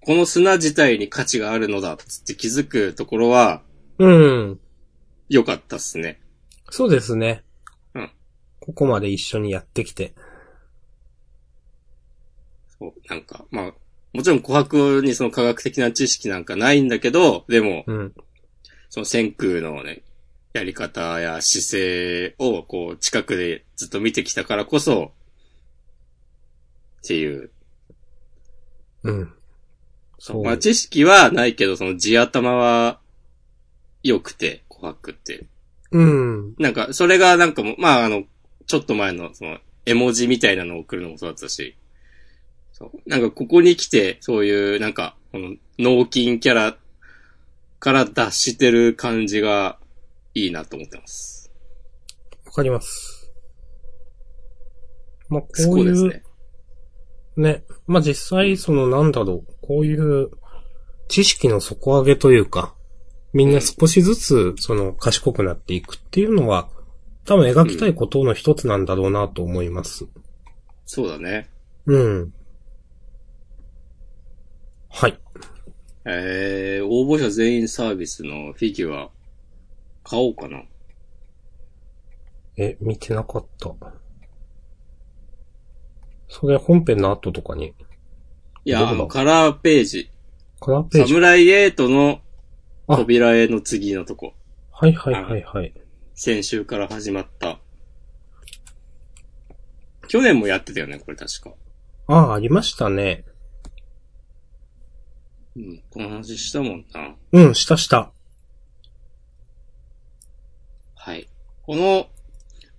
[0.00, 3.62] この砂自体に価値があるのだつって気づくところは、
[3.98, 4.60] うん。
[5.28, 6.20] 良かったっすね。
[6.70, 7.42] そうですね。
[7.94, 8.10] うん。
[8.60, 10.14] ここまで一緒にやってきて。
[12.78, 13.74] そう、なんか、まあ、
[14.12, 18.14] もちろん琥珀にその科学的な知識なんかないんだけど、でも、うん。
[18.88, 20.02] その千空のね、
[20.52, 25.12] やり方や姿勢をこう近くでずっと見てきたからこそ、
[27.02, 27.50] っていう。
[29.02, 29.32] うん。
[30.18, 30.44] そう。
[30.44, 33.00] まあ知識はないけど、その地頭は
[34.06, 35.46] 良くて、琥珀って。
[35.90, 36.54] うん。
[36.58, 38.24] なんか、それがなんかもう、まああの、
[38.66, 41.76] ちょっと前のその絵文字みたいなのを送るのもそうだったし、
[42.72, 43.08] そう。
[43.08, 46.76] なんかここに来て、そういうなんか、この脳筋キャラ
[47.78, 49.78] から脱してる感じが
[50.34, 51.50] いいなと思ってます。
[52.44, 53.30] わかります。
[55.28, 56.22] まあ、こそうういう、ですね。
[57.36, 57.64] ね。
[57.86, 60.30] まあ、実際、その、なんだろう、こういう、
[61.08, 62.74] 知識の底上げというか、
[63.32, 66.68] みんな少しずつ、その、賢くなっていくっていうのは、
[67.24, 70.06] 多分描きたいことの一つなんだろうなと思います。
[70.86, 71.50] そうだね。
[71.86, 72.32] うん。
[74.88, 75.18] はい。
[76.04, 79.10] えー、応募者全員サービスのフィギュア、
[80.04, 80.62] 買おうかな。
[82.56, 83.74] え、見てなかった。
[86.28, 87.74] それ本編の後とかに、
[88.64, 90.10] いや、あの、カラーページ。
[90.60, 91.08] カラーページ。
[91.08, 92.25] サムライエイトのあ
[92.86, 94.34] 扉絵の次のとこ。
[94.70, 95.72] はいはいはいはい。
[96.14, 97.58] 先週から始まった。
[100.08, 101.52] 去年もやってたよね、これ確か。
[102.06, 103.24] ああ、ありましたね。
[105.56, 107.16] うん、この話したもんな。
[107.32, 108.12] うん、したした。
[110.94, 111.28] はい。
[111.62, 112.08] この、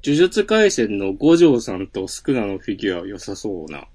[0.04, 3.88] 呪術回戦の五条さんとスクナのフィギュアは良さそうな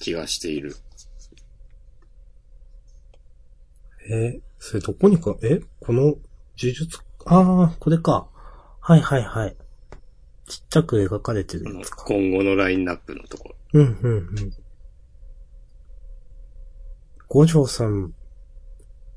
[0.00, 0.76] 気がしている。
[4.10, 5.60] え、それどこにか、え？
[5.80, 6.18] この、呪
[6.56, 8.28] 術、ああ、これか。
[8.80, 9.56] はいはいはい。
[10.46, 12.04] ちっちゃく描かれてるやつか。
[12.06, 13.54] 今後のラインナップのところ。
[13.74, 14.52] うん、うん、うん。
[17.28, 18.14] 五条さん、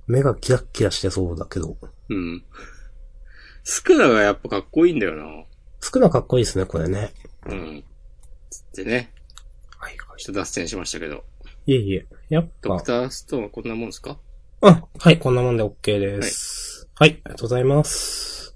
[0.07, 1.77] 目がキラッキラしてそうだけど。
[2.09, 2.43] うん。
[3.63, 5.45] スクナがやっぱかっこいいんだよな。
[5.79, 7.13] 少なかっこいいですね、これね。
[7.45, 7.83] うん。
[8.49, 9.13] つってね。
[9.77, 11.23] はいはちょっと脱線しましたけど。
[11.65, 11.71] い。
[11.71, 12.05] いえいえ。
[12.29, 14.19] やっぱドク、ターストーンはこんなもんですか？
[14.61, 16.87] あ、はい、こんなもんで OK です。
[16.95, 18.55] はい、ありがとうございます。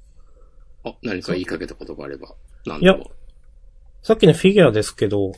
[0.83, 2.35] あ、何か言いかけたことがあれば。
[2.65, 3.11] なんいやでも。
[4.03, 5.31] さっきのフィギュアですけど、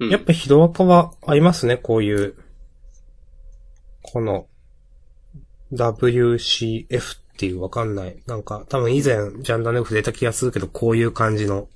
[0.00, 2.34] うんやっぱヒロアカは合いますね、こういう、
[4.02, 4.48] この、
[5.72, 8.20] WCF っていうわかんない。
[8.26, 11.68] なんか、多分以前、ジャンダネ触れた気がするけど、こういう感じの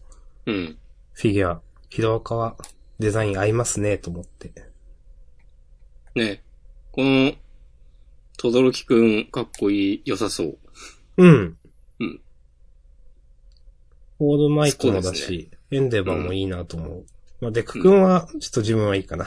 [0.46, 0.78] うん。
[1.12, 2.56] フィギュア、ヒロアカは
[2.98, 4.52] デザイン合いますね、と思って。
[6.16, 6.42] ね。
[6.90, 7.32] この、
[8.38, 10.58] とどろきくん、かっこいい、良さそう。
[11.16, 11.58] うん。
[11.98, 12.20] うん。
[14.20, 17.06] オールマイトもだし、エンデバーもいいなと思う。
[17.40, 19.26] まあ、デク君は、ちょっと自分はいいかな。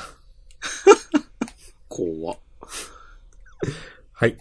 [1.90, 2.40] 怖っ
[4.14, 4.38] はい。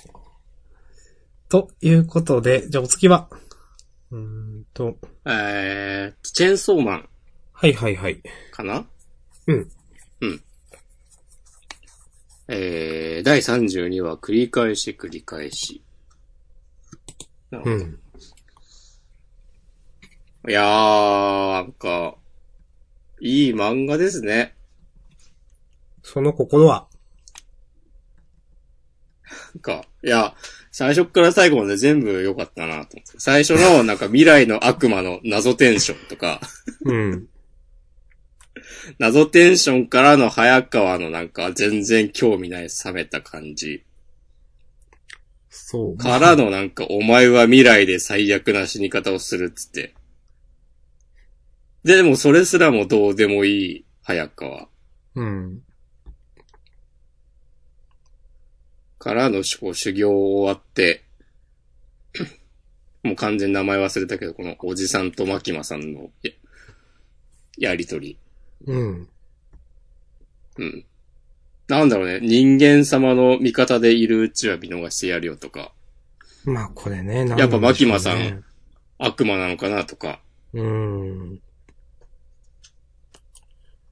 [1.49, 3.29] ということで、じゃあお次は。
[4.13, 7.09] うーんと、えー、チェーンソーマン
[7.53, 8.23] はいはいはい。
[8.53, 8.87] かな？
[9.49, 9.71] うん。
[10.21, 10.45] うん。
[12.53, 15.85] えー、第32話、繰り返し繰り返し。
[17.53, 18.01] なるほどうん。
[20.49, 22.17] いやー、なんか、
[23.21, 24.57] いい漫画ですね。
[26.03, 26.89] その心は、
[29.55, 30.35] なんか、いや、
[30.73, 33.19] 最初から最後まで全部良かったなと思って。
[33.19, 36.41] 最初の、なんか未来の悪魔の謎テンションとか、
[36.85, 37.29] うん。
[38.99, 43.85] 謎テンションからの早川のなんか全然興味ない冷めた感じ。
[45.49, 45.97] そう。
[45.97, 49.95] からのなんかお前は未来で最悪な死に方をするっつって。
[51.85, 54.69] で、でもそれすらもどうでもいい早川。
[55.15, 55.63] うん。
[58.99, 61.05] からのこう修行終わって、
[63.03, 66.33] もう完全に名前忘れたけど、このおじさんと牧間さんのや
[67.57, 68.19] やりとり。
[68.67, 69.09] うん。
[70.59, 70.85] うん。
[71.69, 75.73] なんだろうね、人間様の味方でいるうちは見逃してやるよとか、
[76.45, 78.45] まあこれね、やっぱ牧間さん
[78.99, 80.21] 悪魔なのかなとか、
[80.53, 81.41] うーん。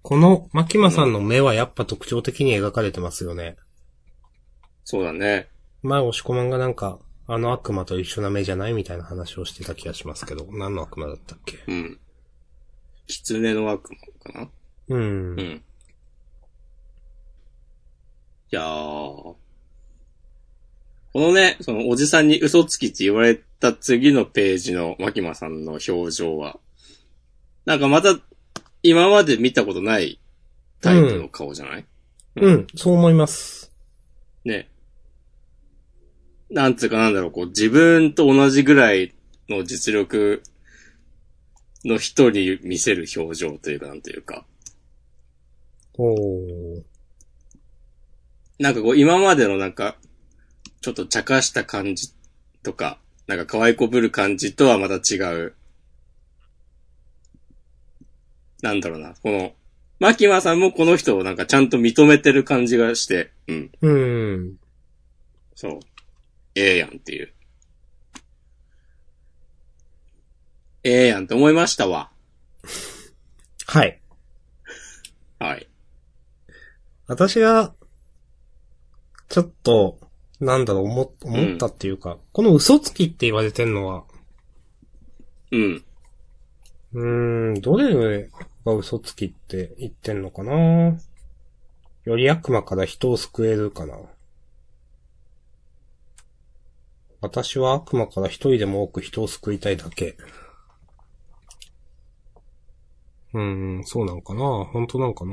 [0.03, 3.57] この、牧間さんの目はやっぱ特徴的に描かれてますよね。
[4.85, 5.49] そうだね。
[5.83, 11.59] 前、押し込まんがなんか、あの悪魔と一緒な目じゃないみたいな話をしてた気がしますけど、何の悪魔だったっけ？
[11.69, 12.01] うん。
[13.07, 13.91] 狐の悪
[14.25, 14.49] 魔かな
[14.89, 15.01] うん。
[15.01, 15.41] うん。
[15.41, 15.63] い
[18.51, 18.65] やー。
[18.65, 19.39] こ
[21.15, 26.59] のね、そのおじさんに嘘つきって言われた次のページの牧間さんの表情は、
[27.65, 28.19] なんかまた
[28.83, 30.21] 今まで見たことない
[30.81, 31.87] タイプの顔じゃない、
[32.37, 33.73] うん、そう思います。
[34.45, 34.69] ね。
[36.51, 39.15] なんつうかなんだろう、こう自分と同じぐらい
[39.49, 40.43] の実力
[41.85, 44.47] の人に見せる表情というかなんというか。
[45.99, 46.83] おー。
[48.59, 49.97] なんかこう今までのなんか、
[50.81, 52.13] ちょっと茶化した感じ
[52.63, 55.55] とか、なんか可愛いこぶる感じとはまた違う。
[58.63, 59.53] なんだろうな、この、
[60.01, 64.57] マキマさんもこの人をなんかちゃんと認めてる感じがして、うん、うん。
[65.55, 65.81] そう。
[66.55, 67.33] ええやんっていう。
[70.85, 72.11] ええやんって思いましたわ。
[73.67, 73.87] はい。
[73.87, 74.08] はい。
[77.09, 77.75] 私が、
[79.29, 79.99] ちょっと、
[80.41, 84.05] なんだろう、思、思ったっていうか、この嘘つきって言われてんのは、
[85.51, 85.85] うん。
[86.93, 88.29] うーん、どれ
[88.65, 90.99] が嘘つきって言ってんのかな？
[92.05, 93.97] より悪魔から人を救えるかな？
[97.23, 100.17] 私は悪魔から一人でも多く人を救いたいだけ。
[103.33, 104.41] うーん、そうなんかな？
[104.67, 105.33] 本当なんかな？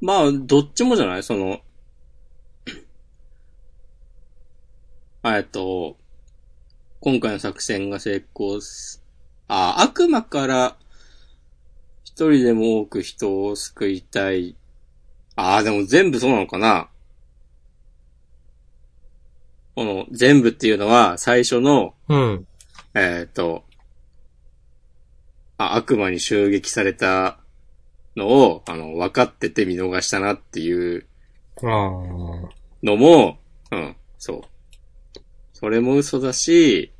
[0.00, 1.22] まあ、どっちもじゃない？
[1.22, 1.60] その、
[5.24, 5.96] えっと、
[7.00, 9.02] 今回の作戦が成功す、
[9.48, 10.76] あ、悪魔から
[12.04, 14.54] 一人でも多く人を救いたい。
[15.34, 16.88] ああ、でも全部そうなのかな？
[19.74, 22.46] この全部っていうのは最初の、うん。
[22.94, 23.64] えっ、と、
[25.56, 27.38] あ、悪魔に襲撃された
[28.18, 31.06] のを、あの、分かってて見逃したなっていう。
[32.82, 33.38] のも、
[33.72, 34.40] うん、そう。
[35.52, 36.92] それも嘘だし、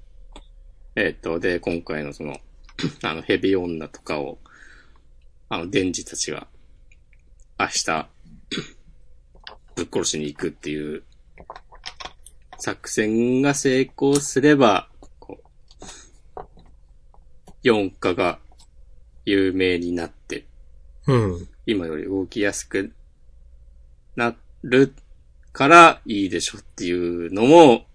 [0.97, 2.37] えっ、と、で、今回のその、
[3.03, 4.39] あの、ヘビ女とかを、
[5.49, 6.49] あの、デンジたちが、
[7.59, 8.09] 明日、
[9.77, 11.05] ぶっ殺しに行くっていう、
[12.59, 14.89] 作戦が成功すれば、
[15.21, 16.43] こう、
[17.63, 18.41] 四課が
[19.25, 20.48] 有名になって、
[21.09, 21.49] うん。
[21.67, 22.93] 今より動きやすく
[24.15, 24.95] なる
[25.53, 27.87] からいいでしょっていうのも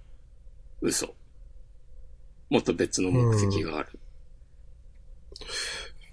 [0.81, 1.13] 嘘。
[2.49, 3.99] もっと別の目的がある。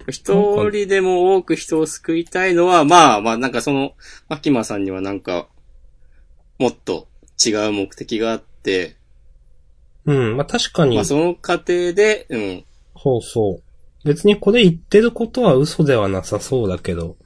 [0.09, 3.93] 一人でも多く人を救いたいのは、まあまあなんかその、
[4.29, 5.47] 牧間さんにはなんか、
[6.57, 7.07] もっと
[7.43, 8.95] 違う目的があって、
[10.05, 10.37] うん。
[10.37, 12.65] まあ、確かにまあ、その過程で、うん、
[12.97, 13.70] そうそう。
[14.03, 17.17] 別にこれ言ってることは嘘ではなさそうだけど、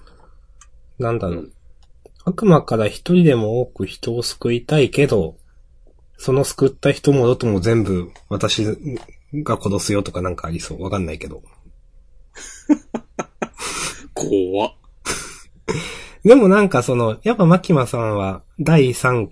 [0.99, 1.37] なんだろう。
[1.37, 1.55] うん
[2.27, 5.37] 悪魔から一人でも多く人を救いたいけど、
[6.17, 8.65] その救った人もろとも全部私
[9.33, 10.83] が殺すよとかなんかありそう。
[10.83, 11.43] わかんないけど。
[14.15, 14.73] 怖っ。
[16.23, 19.29] でもなんかその、やっぱマキマさんは第三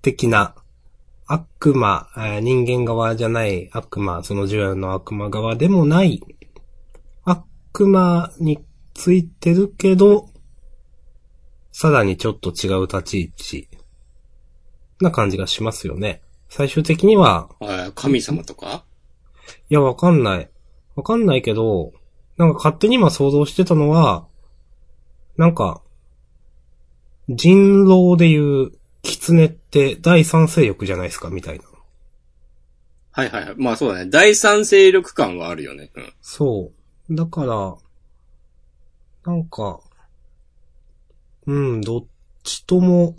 [0.00, 0.54] 的な
[1.26, 6.22] 悪魔、えー人間側じゃない悪魔、その従来の悪魔側でもない
[7.24, 10.28] 悪魔についてるけど、
[11.72, 13.32] さらにちょっと違う立ち位
[13.66, 13.68] 置
[15.00, 16.22] な感じがしますよね。
[16.48, 18.84] 最終的には、あ神様とか？
[19.68, 20.50] いや、わかんない。
[20.94, 21.92] わかんないけど、
[22.36, 24.26] なんか勝手に今想像してたのは、
[25.36, 25.82] なんか、
[27.28, 28.72] 人狼でいう
[29.04, 31.64] 狐って第三勢力じゃないですか、みたいな。
[33.12, 33.54] はいはいはい。
[33.56, 34.10] まあそうだね。
[34.10, 35.90] 第三勢力感はあるよね。
[35.94, 36.12] うん。
[36.20, 36.72] そ
[37.08, 37.14] う。
[37.14, 37.76] だから、
[39.24, 39.80] なんか、
[41.46, 42.06] うん、どっ
[42.42, 43.14] ちとも、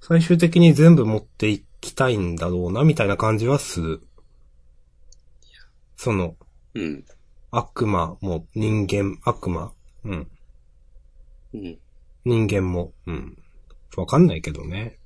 [0.00, 4.06] 最終的に全部持っていきたいんだろうな、みたいな感じはする。
[5.96, 6.36] その、
[6.74, 7.04] うん。
[7.50, 9.72] 悪魔も人間、悪魔
[10.04, 10.30] うん。
[11.54, 11.78] うん。
[12.24, 13.38] 人間も、うん。
[13.96, 14.96] わかんないけどね。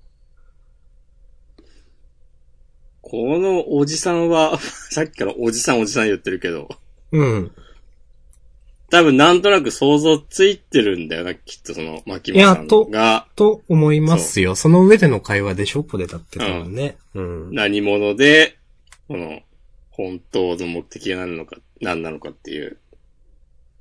[3.02, 4.58] このおじさんは、
[4.90, 6.68] さっきからおじさんおじさん言ってるけど、
[7.12, 7.52] うん。
[8.90, 14.54] 多分なんとなく想像ついてるんだよな、きっとその、マキマさんいやとがと思いますよ。
[14.54, 15.84] その上での会話でしょ？
[15.84, 16.96] これだって多分ね。
[17.14, 17.54] うん。
[17.54, 18.56] 何者で、
[19.08, 19.40] この、
[19.90, 22.78] 本当の目的が何なのか、何なのかっていう。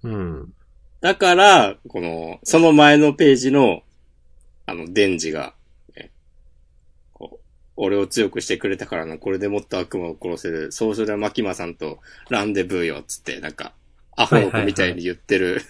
[0.03, 0.53] うん。
[1.01, 3.83] だから、この、その前のページの、
[4.65, 5.53] あの、デンジが、
[5.95, 6.11] ね
[7.13, 7.45] こう
[7.75, 13.73] 俺を強くしてくれたからな、これでもっと悪魔を殺せる、そうすればマキマさんとランデブーよ、つって、なんか、
[14.15, 15.61] アホの子みたいに言ってる、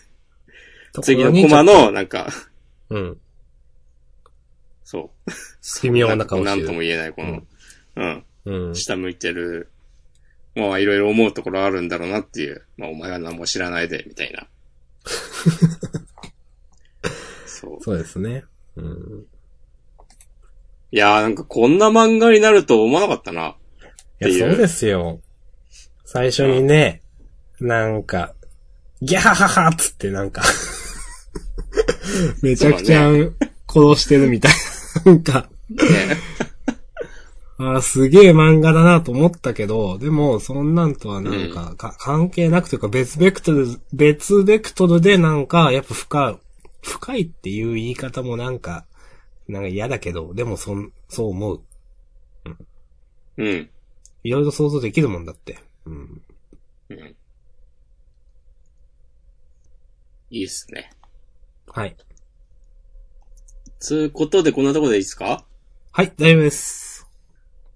[1.01, 2.29] 次のコマの、なんか、
[2.89, 3.17] うん。
[4.83, 5.31] そう。
[5.83, 7.43] 微妙な顔してるなんとも言えない、この、
[7.95, 8.75] うん、うん。
[8.75, 9.69] 下向いてる、
[10.55, 14.47] まあ、いろいろ思うところあるんだろうなっていう、まあ、お前は何も知らないで、みたいな。
[17.45, 17.83] そう。
[17.83, 18.43] そうですね。
[18.75, 19.25] うん。
[20.91, 23.55] いやーなんかこんな漫画になると思わなかったな。
[24.21, 25.19] いや、そうですよ。
[26.05, 27.01] 最初にね、
[27.59, 28.33] なんか、
[29.01, 30.41] ギャハハハっつってなんか、
[32.41, 33.11] めちゃくちゃ
[33.67, 34.51] 殺してるみたい
[35.05, 35.11] な。
[35.11, 36.17] なんか、ね。
[37.59, 46.39] あーすげえ漫画だなと思ったけど、でも、そんなんとはなんか、か関係なくというか別ベクトル、別ベクトルでなんか、やっぱ深い、
[46.83, 48.85] 深いっていう言い方もなんか、
[49.47, 51.61] なんか嫌だけど、でもそん、そう思う。
[53.37, 53.69] うん。
[54.23, 55.57] いろいろ想像できるもんだって。
[55.85, 56.21] うん。
[56.89, 57.15] うん。
[60.29, 60.91] いいっすね。
[61.67, 61.95] はい。
[63.79, 65.45] つうことでこんなとこでいいですか？
[65.91, 66.86] はい、大丈夫です。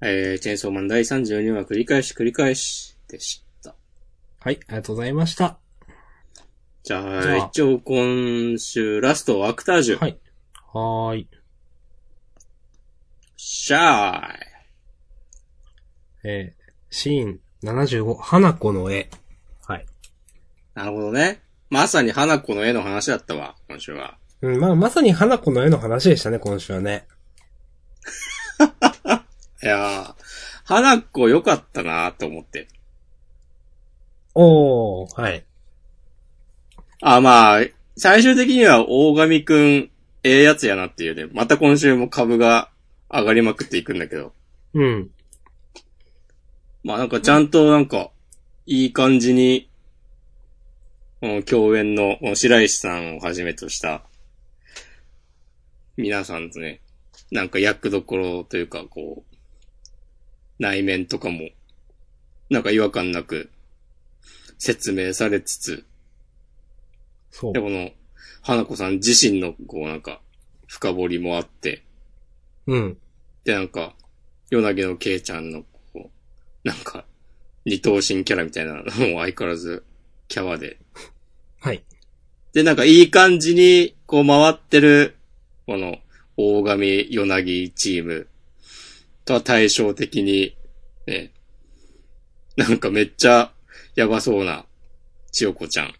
[0.03, 3.75] えー、チェーンソーマン第32話繰り返し繰り返しでした。
[4.39, 5.59] はい、ありがとうございました。
[6.83, 9.99] じゃあ、じゃあ一応今週ラストアクタージュ。
[9.99, 10.19] はい。
[10.73, 11.27] はーい。
[13.37, 14.51] シャーイ。
[16.23, 19.09] えー、シーン75、花子の絵。
[19.67, 19.85] はい。
[20.73, 21.41] なるほどね。
[21.69, 24.17] まさに花子の絵の話だったわ、今週は。
[24.41, 27.05] うん、まあ、まさに花子の絵の話でしたね、今週はね。
[29.63, 30.15] いやー、
[30.65, 32.67] 花子良かったなーって思って。
[34.33, 35.45] おー、はい。
[37.01, 37.61] あ、まあ、
[37.97, 39.89] 最終的には大神くん、
[40.23, 41.27] ええやつやなっていうね。
[41.33, 42.69] また今週も株が
[43.09, 44.33] 上がりまくっていくんだけど。
[44.73, 45.09] うん。
[46.83, 48.11] まあなんかちゃんとなんか、
[48.65, 49.69] いい感じに、
[51.19, 54.03] この共演のこの白石さんをはじめとした、
[55.97, 56.81] 皆さんとね、
[57.31, 59.30] なんか役どころというかこう、
[60.61, 61.49] 内面とかも、
[62.51, 63.49] なんか違和感なく
[64.59, 65.85] 説明されつつ、
[67.31, 67.59] そうで、。
[67.59, 67.89] この、
[68.43, 70.21] 花子さん自身のこうなんか、
[70.67, 71.83] 深掘りもあって、
[72.67, 72.97] うん。
[73.43, 73.95] でなんか、
[74.51, 76.11] ヨナギのケイちゃんの、こ
[76.63, 77.05] う、なんか、
[77.65, 79.83] 二頭身キャラみたいなのも相変わらず、
[80.27, 80.77] キャワで。
[81.59, 81.83] はい。
[82.53, 85.15] で、なんかいい感じに、こう回ってる、
[85.65, 85.97] この、
[86.37, 88.27] 大神ヨナギチーム
[89.31, 90.57] とは対照的に、
[91.07, 91.31] ね、
[92.57, 93.53] なんかめっちゃ
[93.95, 94.65] やばそうな
[95.31, 95.93] 千代子ちゃん。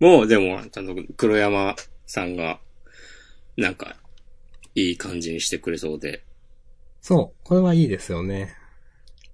[0.00, 2.58] もう、でも、ちゃんと黒山さんが、
[3.58, 3.96] なんか、
[4.74, 6.24] いい感じにしてくれそうで、
[7.02, 7.44] そう。
[7.44, 8.54] これはいいですよね。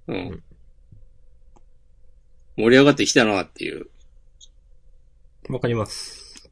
[0.09, 0.43] うん。
[2.57, 3.87] 盛り上がってきたなっていう
[5.49, 6.51] わかります。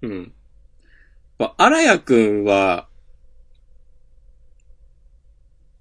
[0.00, 0.32] うん。
[1.38, 2.88] まあ、荒谷くんは、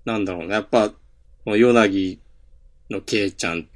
[0.06, 0.54] なんだろうね。
[0.54, 0.96] やっぱ、こ
[1.46, 2.20] のヨナギ
[2.90, 3.68] のケイちゃん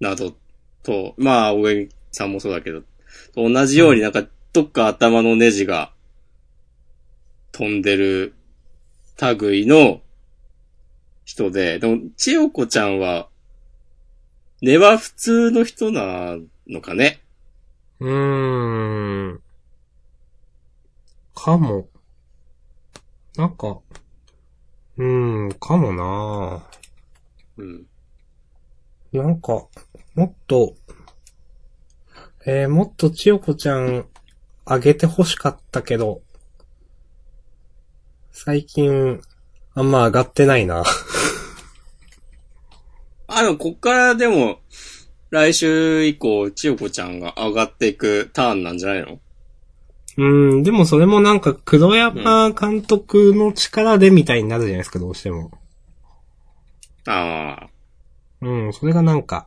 [0.00, 0.34] など
[0.82, 2.82] と、まあ、大江さんもそうだけど、
[3.34, 5.92] と同じようになんか、どっか頭のネジが
[7.52, 8.34] 飛んでる
[9.40, 10.00] 類の
[11.24, 13.28] 人で、でも、千代子ちゃんは、
[14.60, 16.36] 根は普通の人な
[16.68, 17.20] のかね
[18.00, 19.42] うーん。
[21.34, 21.88] かも。
[23.36, 23.78] なんか、
[25.02, 26.64] うーん、かもな
[27.56, 27.86] うん。
[29.12, 29.66] なんか、
[30.14, 30.76] もっと、
[32.46, 34.06] えー、もっと千代子ちゃん、
[34.64, 36.22] あげて欲しかったけど、
[38.30, 39.20] 最近、
[39.74, 40.84] あんま上がってないな。
[43.26, 44.60] あ、でも、こっからでも、
[45.30, 49.18] 来週以降、千代子ちゃんが上がっていくターンなんじゃないの？
[50.18, 50.24] う
[50.58, 55.50] ん、でもそれもなんか黒山監督の力でみたいになるじゃないですか、どうしても。
[57.06, 57.70] ああ。
[58.42, 59.46] うん、それがなんか、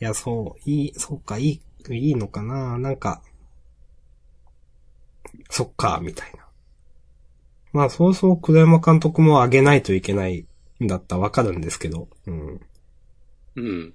[0.00, 1.60] いや、そう、いい、そうか、いい、
[1.90, 3.22] いいのかな、なんか、
[5.50, 6.46] そっか、みたいな。
[7.72, 10.46] まあ、そうそう黒山監督も上げないといけない
[10.82, 12.60] んだったらわかるんですけど、うん。
[13.56, 13.94] うん。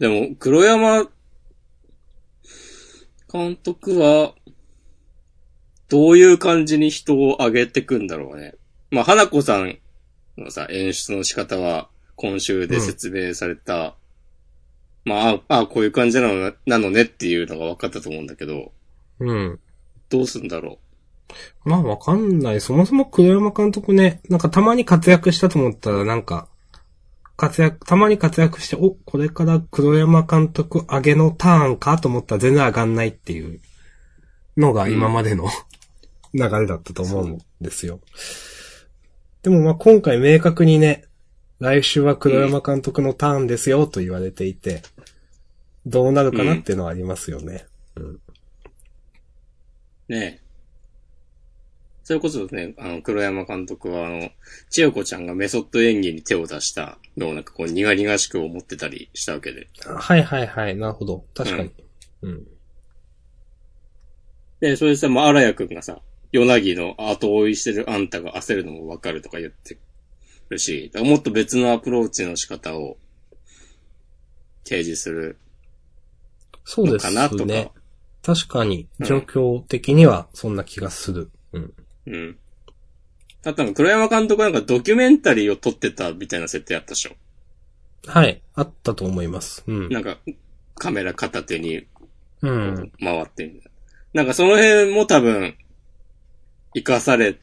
[0.00, 1.06] でも、黒山
[3.34, 4.32] 監督は、
[5.88, 8.54] どういう感じに人を上げてくんだろうね。
[8.92, 9.76] まあ、花子さん
[10.38, 13.96] のさ、演出の仕方は、今週で説明された、
[15.04, 18.70] まあ、ああ、こういう感じなのなのねっていうのが分かったと思うんだけど、
[19.18, 19.58] うん。
[20.10, 20.78] どうすんだろ
[21.64, 22.60] まあ、わかんない。
[22.60, 26.46] そもそも黒山監督ね、なんかたまに活躍したと思ったら、なんか、
[27.36, 33.60] 活躍、たまに活躍して、お、これから黒山監督上げのターンかと思ったら全然上がんないっていう
[34.56, 35.48] のが今までの、
[36.32, 38.00] 流れだったと思うんですよ。
[39.42, 41.04] でもまあ今回明確にね、
[41.60, 44.82] 来週は黒山監督のターンですよと言われていて、
[45.86, 47.66] どうなるかなっていうのはありますよね。
[47.96, 48.20] う。
[50.08, 50.43] ねえ。
[52.04, 54.30] それこそね、あの、黒山監督は、あの、
[54.68, 59.68] 千代子ちゃんがメソッド演技に手を出したのをなんかこう、苦々しく思ってたりしたわけで。
[59.86, 61.24] はいはいはい、なるほど。
[61.34, 61.72] 確かに。
[62.22, 62.46] うん。
[64.60, 69.78] で、それでさ、まあ、荒谷くんがさ、ヨナギの後追いしてるあんたが焦るのもわかるとか言って
[70.50, 72.98] るし、もっと別のアプローチの仕方を
[74.64, 75.38] 提示する
[76.64, 77.44] そうですのかなとか。
[77.46, 77.70] ね。
[78.22, 81.30] 確かに、うん状況的にはそんな気がする。
[81.52, 81.74] うん。
[82.06, 82.38] うん。
[83.44, 87.12] あとなんか黒山監督はなんかドキュメンタリーを撮ってたみたいな設定あったでしょ？
[88.06, 88.42] はい。
[88.54, 89.64] あったと思います。
[89.66, 89.88] うん。
[89.88, 90.18] なんか、
[90.76, 91.86] カメラ片手に
[92.42, 92.92] うん。
[93.00, 93.70] 回ってみたいな。
[94.14, 95.56] なんかその辺も多分、
[96.74, 97.38] 活かされ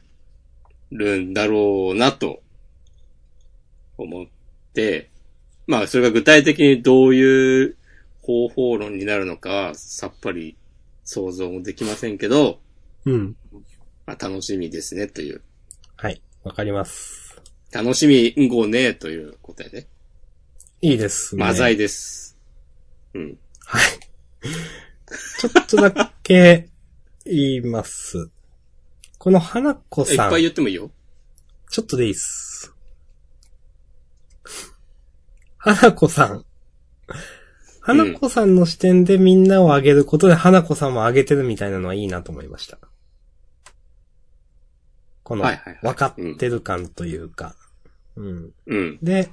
[0.90, 2.42] るんだろうなと、
[3.98, 4.26] 思っ
[4.74, 5.10] て、
[5.66, 7.76] まあそれが具体的にどういう
[8.22, 10.56] 方法論になるのかはさっぱり
[11.04, 12.60] 想像もできませんけど、
[13.04, 13.36] うん。
[14.06, 15.42] まあ楽しみですねという。
[15.96, 16.20] はい。
[16.42, 17.40] わかります。
[17.72, 19.86] 楽しみんごねという答えで。
[20.80, 21.44] いいですね。
[21.44, 22.36] マザイです。
[23.14, 23.38] うん。
[23.64, 23.82] はい。
[25.38, 26.68] ちょっとだけ
[27.24, 28.30] 言います。
[29.18, 30.14] この花子さん。
[30.14, 30.90] いっぱい言ってもいいよ。
[31.70, 32.74] ちょっとでいいっす。
[35.58, 36.44] 花子さん。
[37.80, 42.78] 花子さんの視点でみんなを上げることで花子さんも上げてるみたいなのはいいなと思いました。
[45.32, 47.56] この、はいはいはい分かってる感というか。
[48.16, 48.52] うん。
[48.66, 48.98] うん。
[49.02, 49.30] で、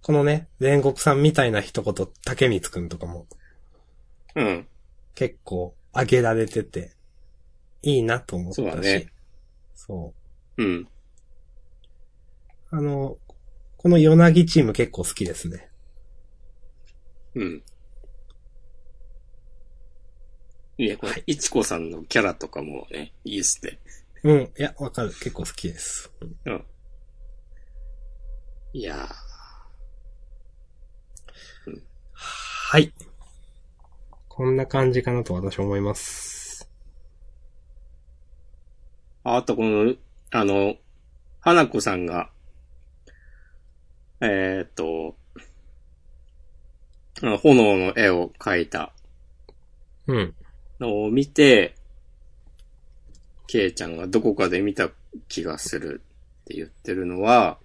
[0.00, 3.26] このね、煉獄さんみたいな一言、竹光くんとかも
[4.36, 4.66] うん。
[5.14, 6.92] 結構上げられてて、
[7.82, 8.56] いいなと思ったし。
[8.56, 9.12] そうだね
[9.74, 10.14] そ
[10.56, 10.64] う。
[10.64, 10.88] うん。
[12.70, 13.18] あの、
[13.76, 15.68] このヨナギチーム結構好きですね。
[17.34, 17.62] うん。
[20.78, 23.78] いや、これ、いちこさんのキャラとかもね、いいっすね。
[24.24, 24.40] うん。
[24.58, 25.10] いや、わかる。
[25.10, 26.10] 結構好きです。
[26.20, 26.64] うんうん。
[28.72, 29.08] いや
[32.12, 32.92] はい。
[34.28, 36.68] こんな感じかなと私は思います。
[39.24, 39.94] ーあとこの、
[40.30, 40.76] あの、
[41.40, 42.30] 花子さんが、
[44.20, 45.16] えーっと、
[47.20, 48.92] 炎の絵を描いた
[50.06, 50.34] うん。
[50.80, 51.74] のを見て、
[53.46, 54.90] ケイちゃんがどこかで見た
[55.28, 56.02] 気がする
[56.42, 57.58] って言ってるのは、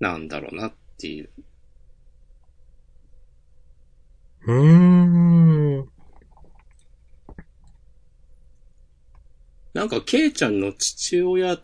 [0.00, 1.30] なんだろうなっていう。
[4.46, 5.88] うーん。
[9.74, 11.58] なんか、ケイちゃんの父親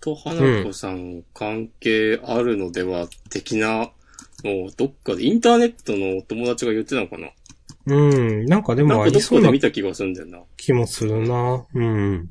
[0.00, 3.90] と花子さん関係あるのでは、的な
[4.44, 7.28] のをどっかでインターネットのお友達が言ってたのかな？
[7.86, 8.46] うん。
[8.46, 10.38] なんかでもありそうな見た気がするんだよな。
[10.56, 11.66] 気もするな。
[11.74, 12.30] うん。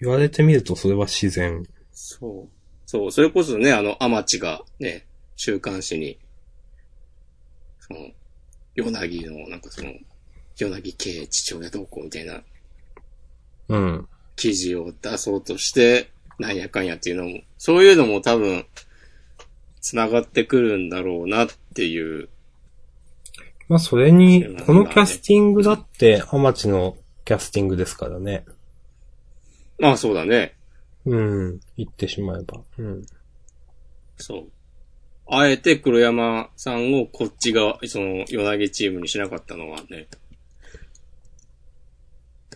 [0.00, 1.64] 言われてみるとそれは自然。
[1.92, 2.48] そう。
[2.86, 5.06] そう、それこそね、あの、アマチがね、
[5.36, 6.18] 週刊誌に、
[7.80, 8.10] その、
[8.74, 9.92] ヨナギの、なんかその、
[10.58, 12.42] ヨナギ系父親どうこうみたいな
[13.68, 14.08] うん。
[14.36, 18.66] 記事を出そうとして、なんやかんやっていうのも、そういうのも多分、
[19.80, 22.28] 繋がってくるんだろうなっていう。
[23.72, 26.94] まあそれに、このキャスティングだって、アマチの
[27.24, 28.44] キャスティングですからね。
[29.78, 30.54] まあそうだね。
[31.06, 31.60] うん。
[31.78, 32.60] 言ってしまえば。
[32.76, 33.06] うん。
[34.18, 34.50] そう。
[35.26, 40.06] あえて黒山さんをこっち側、その、ヨナギチームにしなかったのはね、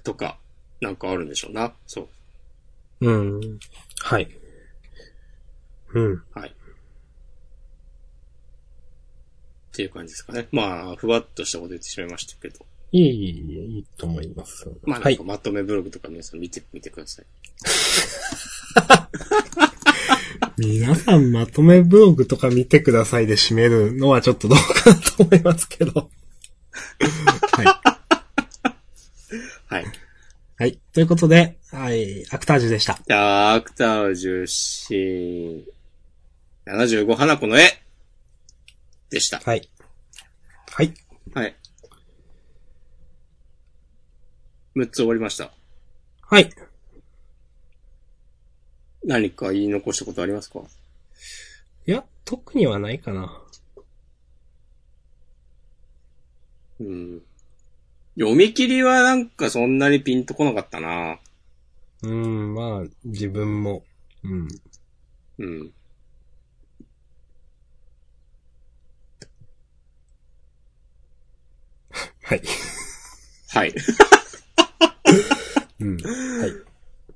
[0.05, 0.37] とか、
[0.83, 1.73] なんかあるんでしょうな。
[1.87, 2.09] そう。
[3.01, 3.59] うん。
[4.03, 4.29] はい。
[5.95, 6.23] うん。
[6.35, 6.55] はい。
[9.77, 10.49] っていう感じですかね。
[10.53, 12.65] まあ、ふわっとしたこと言ってしまいましたけど。
[12.93, 14.71] いい、いい、いいと思います。
[14.85, 15.33] まあ、はいなんか。
[15.33, 17.27] まとめブログとか皆さん見てみてください。
[20.57, 26.09] 皆さんまとめブログとか見てくださいで締めるのはちょっとどうかなと思いますけど。
[27.53, 27.67] はい。
[29.67, 29.87] はい。
[30.57, 30.79] はい。
[30.95, 32.95] ということで、はい、アクタージュでした。
[33.55, 37.86] アクタージュシーン、75花子の絵
[39.11, 39.41] でした。
[39.41, 39.69] はい。
[40.73, 40.95] はい。
[41.35, 41.57] はい。
[44.77, 45.53] 6つ終わりました。
[46.23, 46.51] はい。
[49.05, 50.61] 何か言い残したことありますか？
[51.87, 53.41] いや、特にはないかな。
[56.81, 57.23] うん。
[58.19, 61.19] 読み切りはなんかそんなにピンとこなかったな。
[62.03, 63.85] うん、まあ、自分も。
[64.25, 64.49] うん。
[65.39, 65.73] うん。
[72.27, 72.43] はい。
[73.51, 73.75] はい。
[75.79, 75.97] うん。
[75.97, 76.53] はい。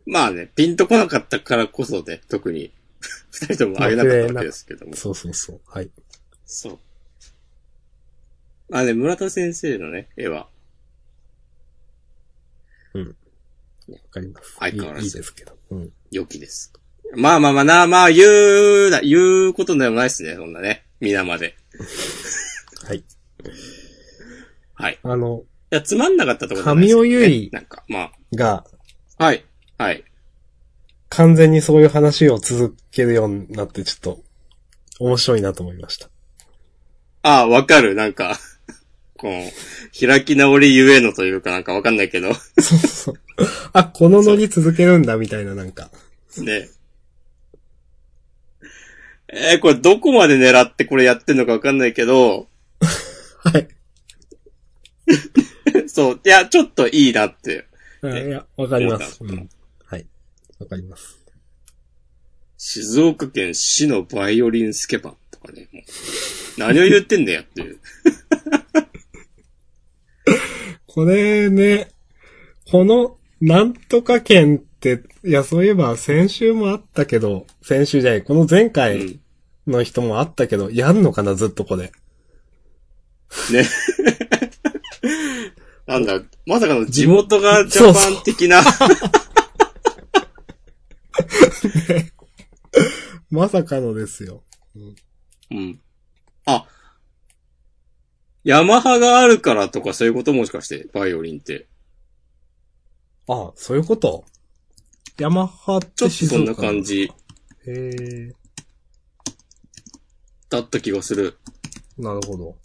[0.06, 2.72] まあね、ピンとこなかったからこそで、特に、
[3.32, 4.94] 二人ともあげなかったわけですけども。
[4.94, 5.61] そうそうそう。
[5.66, 5.90] はい。
[6.46, 6.78] そう。
[8.70, 10.48] あね、村田先生のね、絵は、
[12.94, 14.56] わかります。
[14.61, 15.58] 相変わらずいいですけど。
[15.70, 15.92] うん。
[16.12, 16.72] 良きです。
[17.16, 18.28] まあまあまあな、まあ言
[18.86, 20.86] うな、言うことでもないですね、そんなね。
[21.00, 21.56] 皆まで。
[22.86, 23.02] はい。
[24.81, 24.95] はい。
[24.95, 28.64] いあの、や、つまんなかったところ神尾結衣なんか、まが、
[29.18, 29.45] あ、はい。
[29.78, 30.05] はい。
[31.09, 34.20] 完全にそういう話を続けるようになって、ちょっと、
[34.99, 36.09] 面白いなと思いました。
[37.22, 37.95] ああ、わかる。
[37.95, 38.39] なんか、
[39.16, 43.14] こう、開き直りゆえのというかなんかわかんないけど、そうそう。
[43.72, 45.91] あ、このノリ続けるんだ、みたいな、なんか。
[46.39, 46.68] ね。
[49.33, 52.49] えーこれどこまで狙ってこれやってんのかわかんないけど、
[53.45, 53.68] はい。
[55.88, 57.66] そう、いや、ちょっといいなって。
[58.02, 59.18] あいや、わかります。
[59.22, 59.48] うん。
[59.84, 60.06] はい。
[60.59, 61.18] わかります。
[62.56, 65.82] 静岡県市のバイオリンスケバンとかね、もう
[66.59, 67.78] 何を言ってんだよっていう。
[70.86, 71.89] これね、
[72.70, 79.20] この、なんとか県って、いや、そういえば先週もあったけど、先週じゃない、この前う回ん。
[79.66, 81.93] の人もあったけど、やんのかな、ずっとこれ。
[83.51, 83.64] ね。
[85.86, 88.62] なんだ、まさかの地元がジャパン的な。
[93.31, 94.43] まさかのですよ。
[95.51, 95.81] うん。
[96.47, 96.66] あ、
[98.44, 101.68] ヤマハがあるからとかそういうこともしかして、バイオリンって。
[103.28, 104.24] あそういうこと？
[105.18, 106.82] ヤマハってちょっとそんな感。
[106.82, 107.10] じへ
[107.66, 108.32] え、
[110.48, 111.36] だった気がする。
[111.98, 112.56] なるほど。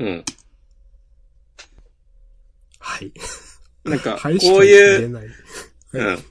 [0.00, 0.24] うん。
[2.82, 3.12] はい。
[3.84, 5.30] なんか、 こはい、ういう。
[5.92, 6.24] うん。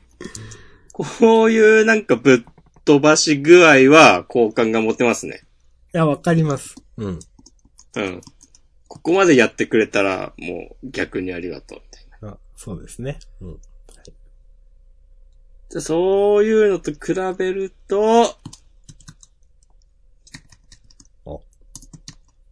[0.94, 2.54] こういうなんかぶっ
[2.86, 5.42] 飛ばし具合は好感が持てますね。
[5.94, 6.76] いや、わかります。
[6.98, 7.20] うん。
[7.96, 8.22] うん。
[8.88, 12.30] ここまでやってくれたら、もう逆にありがとう、みたいな。
[12.36, 13.20] あ、そうですね。
[13.40, 13.62] うん。
[15.70, 18.36] じゃあそういうのと比べると、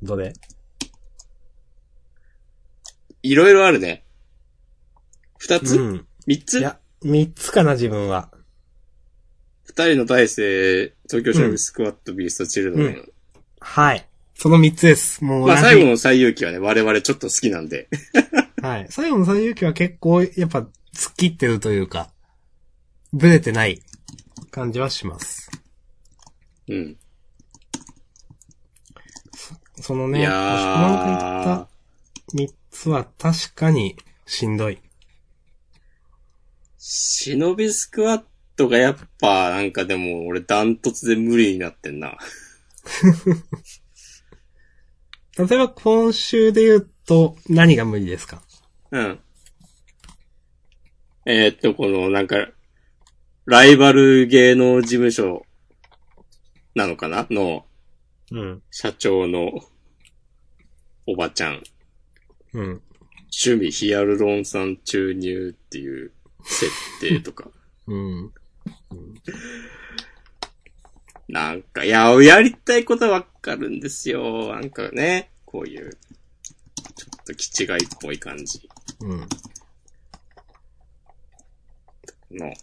[0.01, 0.33] どれ？
[3.23, 4.03] いろいろあるね。
[5.37, 5.77] 二つ？
[5.77, 6.07] うん。
[6.25, 6.59] 三つ？
[6.59, 8.29] いや、三つかな、自分は。
[9.63, 13.09] 二人の大生、東京シノビスクワットビーストチルドレン。
[13.59, 14.05] はい。
[14.35, 15.23] その三つです。
[15.23, 17.87] もうまあ最後の最遊記はね、我々ちょっと好きなんで。
[18.61, 18.87] はい。
[18.89, 20.59] 最後の最遊記は結構、やっぱ、
[20.93, 22.09] 突っ切ってるというか、
[23.13, 23.81] ブレてない
[24.51, 25.51] 感じはします。
[26.67, 26.97] うん。
[29.81, 31.69] そのね、いや押し込まんが言っーた。
[32.33, 32.47] 三
[32.81, 34.79] つは確かにしんどい。
[36.77, 38.23] 忍びスクワッ
[38.55, 42.17] トがやっぱ、なんかでも俺ダントツで無理になってんな。
[45.37, 48.41] 例えば今週で言うと、何が無理ですか？
[48.91, 49.19] うん。
[51.25, 52.47] えーっと、この、なんか、
[53.45, 55.45] ライバル芸能事務所
[56.75, 57.27] なのかな？
[57.29, 57.65] の
[58.31, 58.63] うん。
[58.71, 59.51] 社長の
[61.05, 61.61] おばちゃん。
[62.53, 62.81] うん。
[63.31, 66.11] 趣味ヒアルロン酸注入っていう
[66.43, 67.49] 設定とか。
[67.87, 68.33] うん。
[71.27, 74.49] なんか、いや、やりたいことはわかるんですよ。
[74.53, 75.91] なんかね、こういう、
[76.95, 78.67] ちょっと気違いっぽい感じ
[79.01, 79.27] うん。
[82.31, 82.53] の。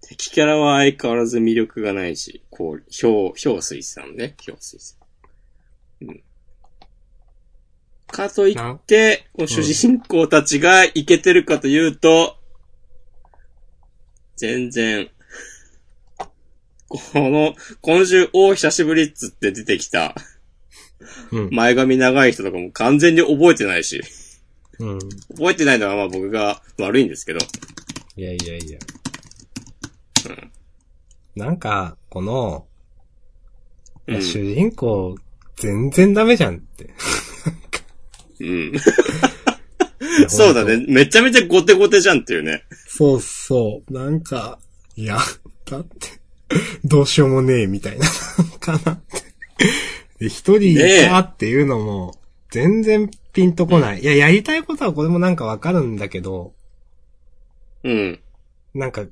[0.00, 4.96] 敵キャラは相変わらず魅力がないし、こう、氷、氷水さんね、氷水さ
[6.02, 6.08] ん。
[6.08, 6.22] うん。
[8.10, 12.36] かといって、この主人公たちがイケてるかというと、
[14.36, 15.08] 全然、
[16.88, 20.14] この、今週、お久しぶりっつって出てきた、
[21.30, 21.50] うん。
[21.50, 24.02] 前髪長い人とかも完全に覚えてないし、
[24.78, 24.98] うん。
[25.36, 27.38] 覚えてないのはまあ僕が悪いんですけど、
[28.16, 28.78] いやいやいや。
[30.28, 30.50] うん
[31.36, 32.66] なんか、この、
[34.08, 35.16] 主人公、
[35.56, 36.90] 全然ダメじゃんって。
[38.40, 38.72] うん。
[40.28, 40.64] そうだ。
[40.64, 40.84] ね。
[40.88, 42.64] めちゃめちゃゴテゴテじゃんっていうね。
[42.88, 43.92] そうそう。
[43.92, 44.58] なんか、
[44.96, 45.18] いや、
[45.66, 46.20] だって、
[46.84, 48.06] どうしようもねえ、みたいな、
[48.58, 49.22] かなって。
[50.18, 50.76] で、一人い
[51.08, 52.14] たっていうのも、
[52.50, 54.00] 全然ピンとこない。
[54.00, 56.52] いや、やりたいことはこれもなんかわかるんだけど、
[57.84, 58.20] うん。
[58.74, 59.04] なんか、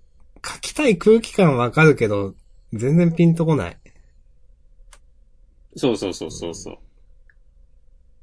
[0.44, 2.34] 書きたい空気感わかるけど、
[2.72, 3.76] 全然ピンとこない。
[5.76, 6.78] そうそうそうそうそう。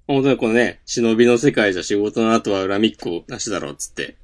[0.07, 4.15] 本当にこのね、忍びの世界じゃ仕事の後は恨みっこなしだろうっつって、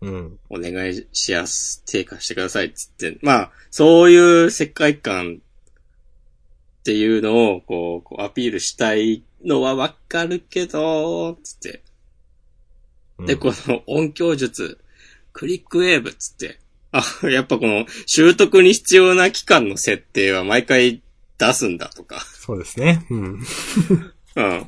[0.00, 0.38] うん。
[0.48, 11.82] お願いしやす、低下してくださいっつって、まあ、そういう世界観っていうのを、こう、こうアピールしたいのはわかるけど、つって。
[13.26, 14.78] で、この音響術、
[15.32, 16.60] クリックウェーブっつって、
[16.92, 21.02] あ、やっぱこの習得に必要な期間の設定は毎回
[21.36, 22.20] 出すんだとか。
[22.20, 23.04] そうですね。
[23.10, 23.40] うん。
[24.36, 24.66] うん。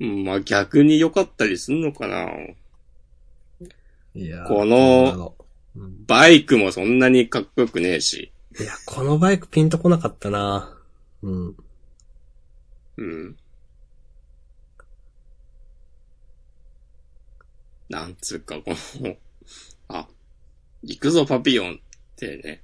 [0.00, 2.28] う んまあ逆に良かったりすんのかな。
[4.14, 5.34] いやこの
[6.06, 8.32] バイクもそんなにかっこよくねえし。
[8.60, 10.76] いや、このバイクピンとこなかったな
[11.22, 11.56] うん。
[12.98, 13.36] うん。
[17.88, 19.16] なんつうか、この、
[19.88, 20.06] あ、
[20.82, 21.76] 行くぞパピヨンっ
[22.16, 22.62] てね。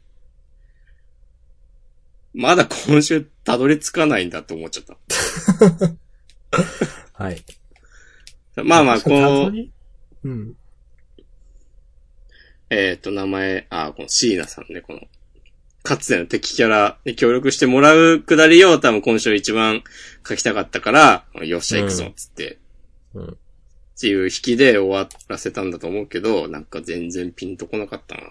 [2.34, 4.96] まだ今週たどり着かないんだと思っちゃった。
[7.14, 7.42] はい。
[8.56, 9.52] まあまあ、この、
[10.24, 10.54] うん。
[12.70, 15.00] えっ、と、名前、あ、この椎名さんね、この、
[15.82, 19.82] かつての敵キャラに協力してもらうくだりを多分今週一番
[20.28, 22.58] 書きたかったから、よっしゃ行くぞ、つって、
[23.14, 23.28] うん。
[23.28, 28.22] っていう引きで終わらせたんだと思うけど、なんか全然ピンとこなかったな。
[28.22, 28.26] い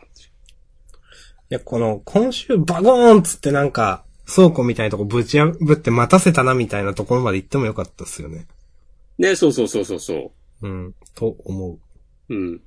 [1.50, 8.46] や、この、今週バゴーンっつってなんか、倉庫みたいなとこぶち破って待たせたなみたいなところまで行ってもよかったっすよね。
[9.18, 10.32] ね、そうそうそうそうそ
[10.62, 10.96] うん。
[11.16, 11.80] と思う。
[12.30, 12.36] う。
[12.36, 12.62] うん。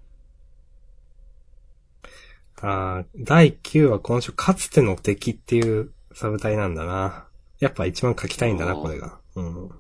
[2.62, 7.26] あー第9話今週かつての敵っていうサブタイなんだな。
[7.60, 9.18] やっぱ一番書きたいんだな、これが。
[9.36, 9.70] うん。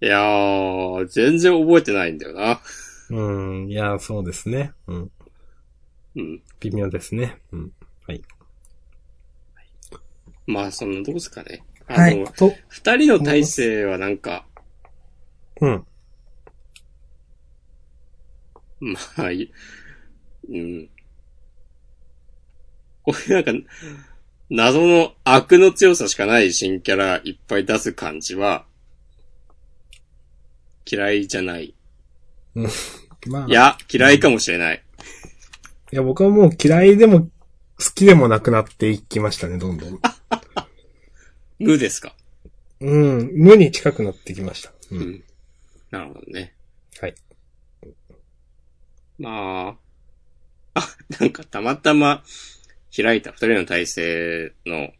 [0.00, 2.60] いやー、全然覚えてないんだよな。
[3.10, 3.68] うん。
[3.68, 4.72] いや、そうですね。
[4.86, 5.10] うん。
[6.16, 6.42] うん。
[6.60, 7.38] 微妙ですね。
[7.52, 7.72] うん。
[8.06, 8.22] はい。
[10.46, 11.62] まあ、そんなとこですかね。
[11.86, 12.24] あの、はい。
[12.32, 14.46] と、二人の体制はなんか、
[15.60, 15.86] うん。
[18.80, 19.50] まあ、い
[20.48, 20.88] うん。
[23.02, 23.70] こういうなんか、
[24.48, 28.64] 謎の悪の強さしかない新キャラいっぱい出す感じは、
[30.90, 31.74] 嫌いじゃない。
[33.26, 33.46] まあ。
[33.48, 34.82] いや、嫌いかもしれない。
[35.92, 37.30] いや、僕はもう嫌いでも好
[37.94, 40.00] きでもなくなっていきましたね、どんどん。
[41.58, 42.14] 無ですか？
[42.80, 43.30] うん。
[43.32, 44.72] 無に近くなってきました。
[44.90, 44.96] う。
[44.96, 45.24] うんん。
[45.90, 46.54] なるほどね。
[47.00, 47.14] はい。
[49.18, 49.78] ま
[50.74, 52.22] あ、あ、なんかたまたま、
[52.94, 54.90] 開いた二人の体制の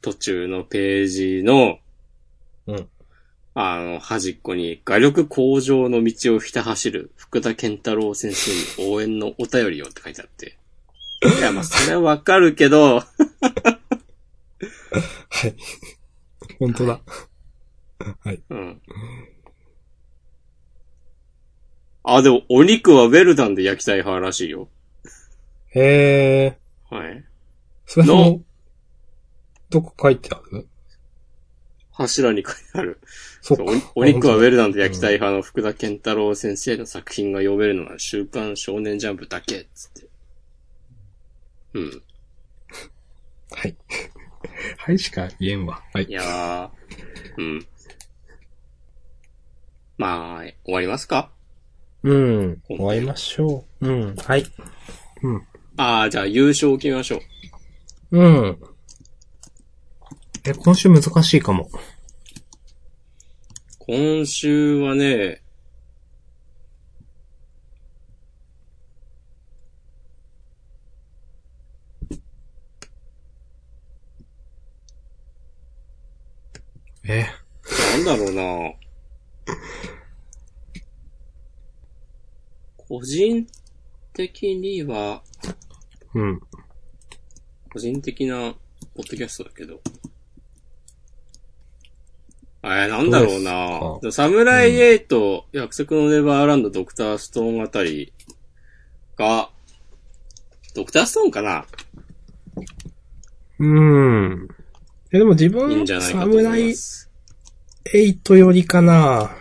[0.00, 1.78] 途中のページの、
[2.66, 2.88] うん。
[3.58, 10.58] あの、端っこに、画力向上の道をひた走る福田健太郎先生に応援のお便りをって書いてあって。
[11.38, 13.06] いや、まあ、それはわかるけど、は
[15.46, 15.54] い。
[16.58, 17.00] 本当だ。
[18.24, 18.42] はい。
[18.50, 18.82] うん。
[22.04, 24.68] あ、でも、お肉はウェルダンで焼きたい派らしいよ。
[25.70, 26.58] へえ。
[26.90, 27.24] はい。
[27.86, 28.42] それのも、
[29.70, 30.68] どこ書いてある？
[31.96, 33.00] 柱に書いてある。
[33.40, 33.58] そう
[33.94, 34.50] おお肉はウェル。
[34.52, 40.08] ルダンで焼きたい派の福田健太郎先生の作品が読めるのは週刊少年ジャンプだけ、つって。
[41.74, 42.02] うん。
[43.52, 43.76] はい。
[44.78, 45.82] はいしか言えんわ。
[45.92, 46.12] はいい。
[46.12, 46.70] やー、
[47.38, 47.66] うん。
[49.98, 51.30] まあ、終わりますか？
[52.02, 52.62] うん。
[52.68, 53.88] 終わりましょう。
[53.88, 54.14] うん。
[54.16, 54.44] はい。
[55.78, 57.20] ああ、じゃあ優勝を決めましょ
[58.12, 58.18] う。
[58.18, 58.58] うん。
[60.48, 61.68] え、今週難しいかも。
[63.80, 65.42] 今週はね、
[77.08, 77.26] え、
[77.96, 78.72] なんだろうな
[82.76, 83.48] 個人
[84.12, 85.24] 的には、
[86.14, 86.40] うん。
[87.72, 88.54] 個人的な
[88.94, 89.80] ポッドキャストだけど。
[92.68, 98.12] えー、なんだろうなどうですサムライエイト、約束のネバーランド、ドクターストーンあたり
[99.16, 99.50] が、
[100.74, 101.64] ドクターストーンかな？
[103.60, 104.48] うん。
[105.12, 107.10] え、でも自いいん分、じゃないかサムライます。
[107.94, 109.36] 8よりかな？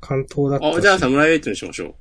[0.00, 0.78] 関東だったし。
[0.78, 1.96] あ、じゃあサムライエイトにしましょ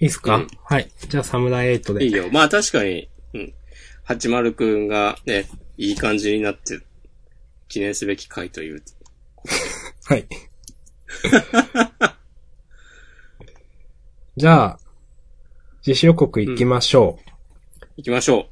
[0.00, 0.90] いいっすか、うんはい。
[1.08, 1.98] じゃあサムライ8う。
[1.98, 2.06] で。
[2.06, 2.30] いいよ。
[2.32, 3.52] まあ確かに、うん。
[4.02, 5.46] 八丸くんがね、
[5.76, 6.80] いい感じになって、
[7.68, 8.82] 記念すべき回という。
[10.08, 10.26] はい。
[14.38, 14.78] じゃあ、
[15.86, 17.18] 実施予告行きましょ
[17.82, 17.86] う。
[17.98, 18.46] 行きましょ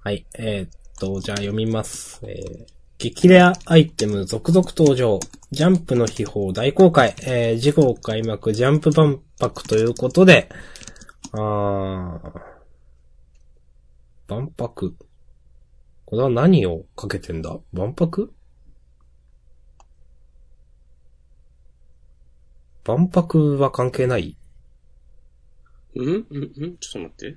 [0.00, 0.26] はい。
[0.36, 2.18] えーっと、じゃあ読みます。
[2.24, 2.66] えー、
[2.98, 5.20] 激レアアイテム続々登場。
[5.52, 7.14] ジャンプの秘宝大公開。
[7.22, 10.48] えー、次号開幕ジャンプ万博ということで、
[11.30, 12.32] あー、
[14.26, 14.96] 万博？
[16.04, 17.60] これは何をかけてんだ？
[17.72, 18.34] 万博？
[22.86, 24.36] 万博は関係ない？
[25.94, 26.26] ううん？
[26.30, 26.52] うん？
[26.56, 26.76] うん？
[26.78, 27.36] ちょっと待って。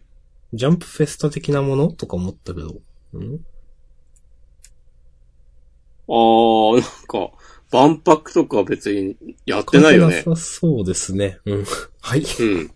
[0.54, 2.68] ジャンプフェスタ的なものとか思ったけど。
[2.70, 3.40] ん？
[6.08, 7.32] あー、なんか、
[7.72, 9.16] 万博とか別に
[9.46, 10.18] やってないよね。
[10.26, 11.40] なさそうですね。
[11.46, 11.66] うん。
[12.02, 12.24] はい。
[12.40, 12.72] うん。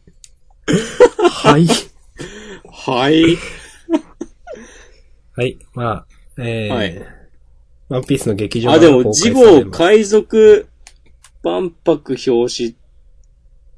[1.29, 1.67] はい。
[2.71, 3.37] はい。
[5.35, 5.59] はい。
[5.73, 6.07] まあ、
[6.37, 7.05] えー、はい
[7.89, 10.67] ワンピースの劇場あ、でも、公開次されます号海賊
[11.43, 12.75] 万博表紙、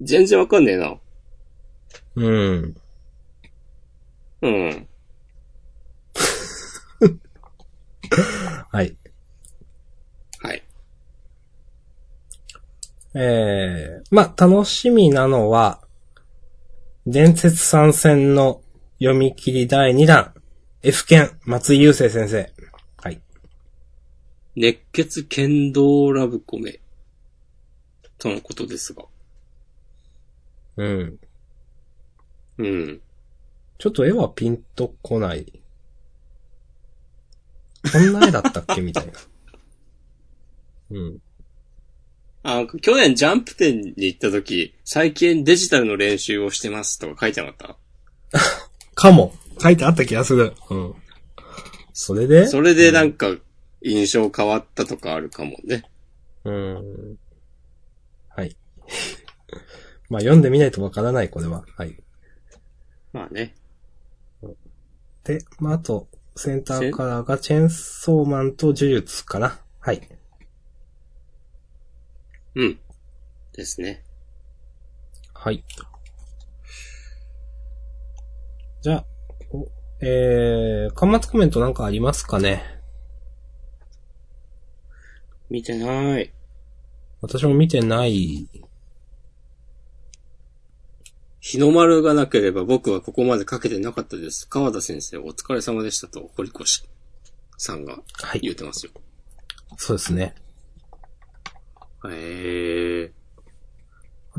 [0.01, 0.97] 全然わかんねえな。
[2.15, 2.75] うん。
[4.41, 4.87] うん。
[8.71, 8.97] はい。
[10.39, 10.63] はい。
[13.13, 15.81] えー、まあ、楽しみなのは、
[17.05, 18.61] 伝説参戦の
[18.99, 20.33] 読み切り第2弾、
[20.83, 22.51] F 剣、松井優生先生。
[22.97, 23.21] はい。
[24.55, 26.79] 熱血剣道ラブコメ。
[28.19, 29.03] とのことですが。
[30.77, 31.19] うん。
[32.57, 33.01] うん。
[33.77, 35.45] ちょっと絵はピンとこない。
[37.91, 38.81] こんな絵だったっけ？
[38.81, 39.13] みたいな。
[40.91, 41.21] うん。
[42.43, 47.77] あ、去年ジャンプ店に行った時、最近デジタルの練習をしてますとか書いてなかっ
[48.95, 49.33] かも。
[49.61, 50.53] 書いてあった気がする。
[50.69, 50.95] うん。
[51.93, 52.43] それで？
[52.43, 53.35] たそれでなんか、
[53.81, 55.83] 印象変わったとかあるかもね。
[56.45, 57.17] うん。
[58.89, 59.61] はい。
[60.09, 61.65] まあ読んでみないとわからない、これは。
[61.77, 61.97] はい。
[63.13, 63.55] まあね。
[65.23, 69.59] で、まああと、センターカラーがチェンソーマンと呪術かな。
[69.79, 70.01] はい。
[72.55, 72.79] うん。
[73.53, 74.03] ですね。
[75.33, 75.63] はい。
[78.81, 79.05] じゃあ、
[79.51, 79.67] お
[80.01, 82.63] えー、端末コメントなんかありますかね？
[85.49, 86.31] 見てない。
[87.21, 88.47] 私も見てない。
[91.39, 94.47] 日の丸がなければ僕はここまでかけてなかったです。
[94.49, 96.63] 川田先生お疲れ様でしたと、堀越
[97.57, 98.39] さんがはい。
[98.41, 98.91] 言ってますよ。
[99.77, 100.35] そうですね。
[102.09, 103.11] へえ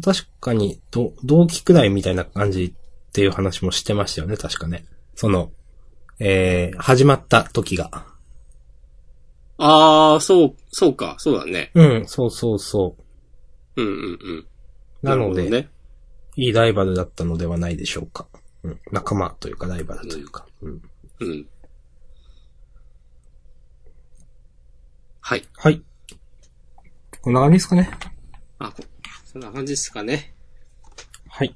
[0.02, 4.84] 確かに、ど、同期くらいみたいな感じっていう話もしてましたよね、確かね。
[5.14, 5.52] その、
[6.18, 8.06] えー、始まった時が。
[9.58, 11.70] あー、そう、そうか、そうだね。
[11.74, 12.96] うん、そうそうそ
[13.76, 13.82] う。
[13.82, 14.46] うんうんうん。
[15.02, 15.68] なので、るほどね。
[16.40, 18.26] いいライバルだったのではないでしょうか。
[18.62, 20.46] うん、仲間というかライバルというか。
[20.62, 20.82] うん、
[21.20, 21.46] うん。
[25.20, 25.44] はい。
[25.54, 25.82] はい。
[27.20, 27.90] こんな感じですかね。
[28.58, 28.82] あ、こ
[29.30, 30.34] そんな感じですかね。
[31.28, 31.54] はい。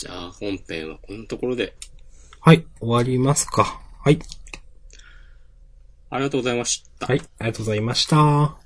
[0.00, 1.76] じゃあ、本編はこのところで、
[2.40, 3.80] はい、終わりますか。
[4.00, 4.18] はい。
[6.10, 7.06] ありがとうございました。
[7.06, 8.61] はい、ありがとうございました。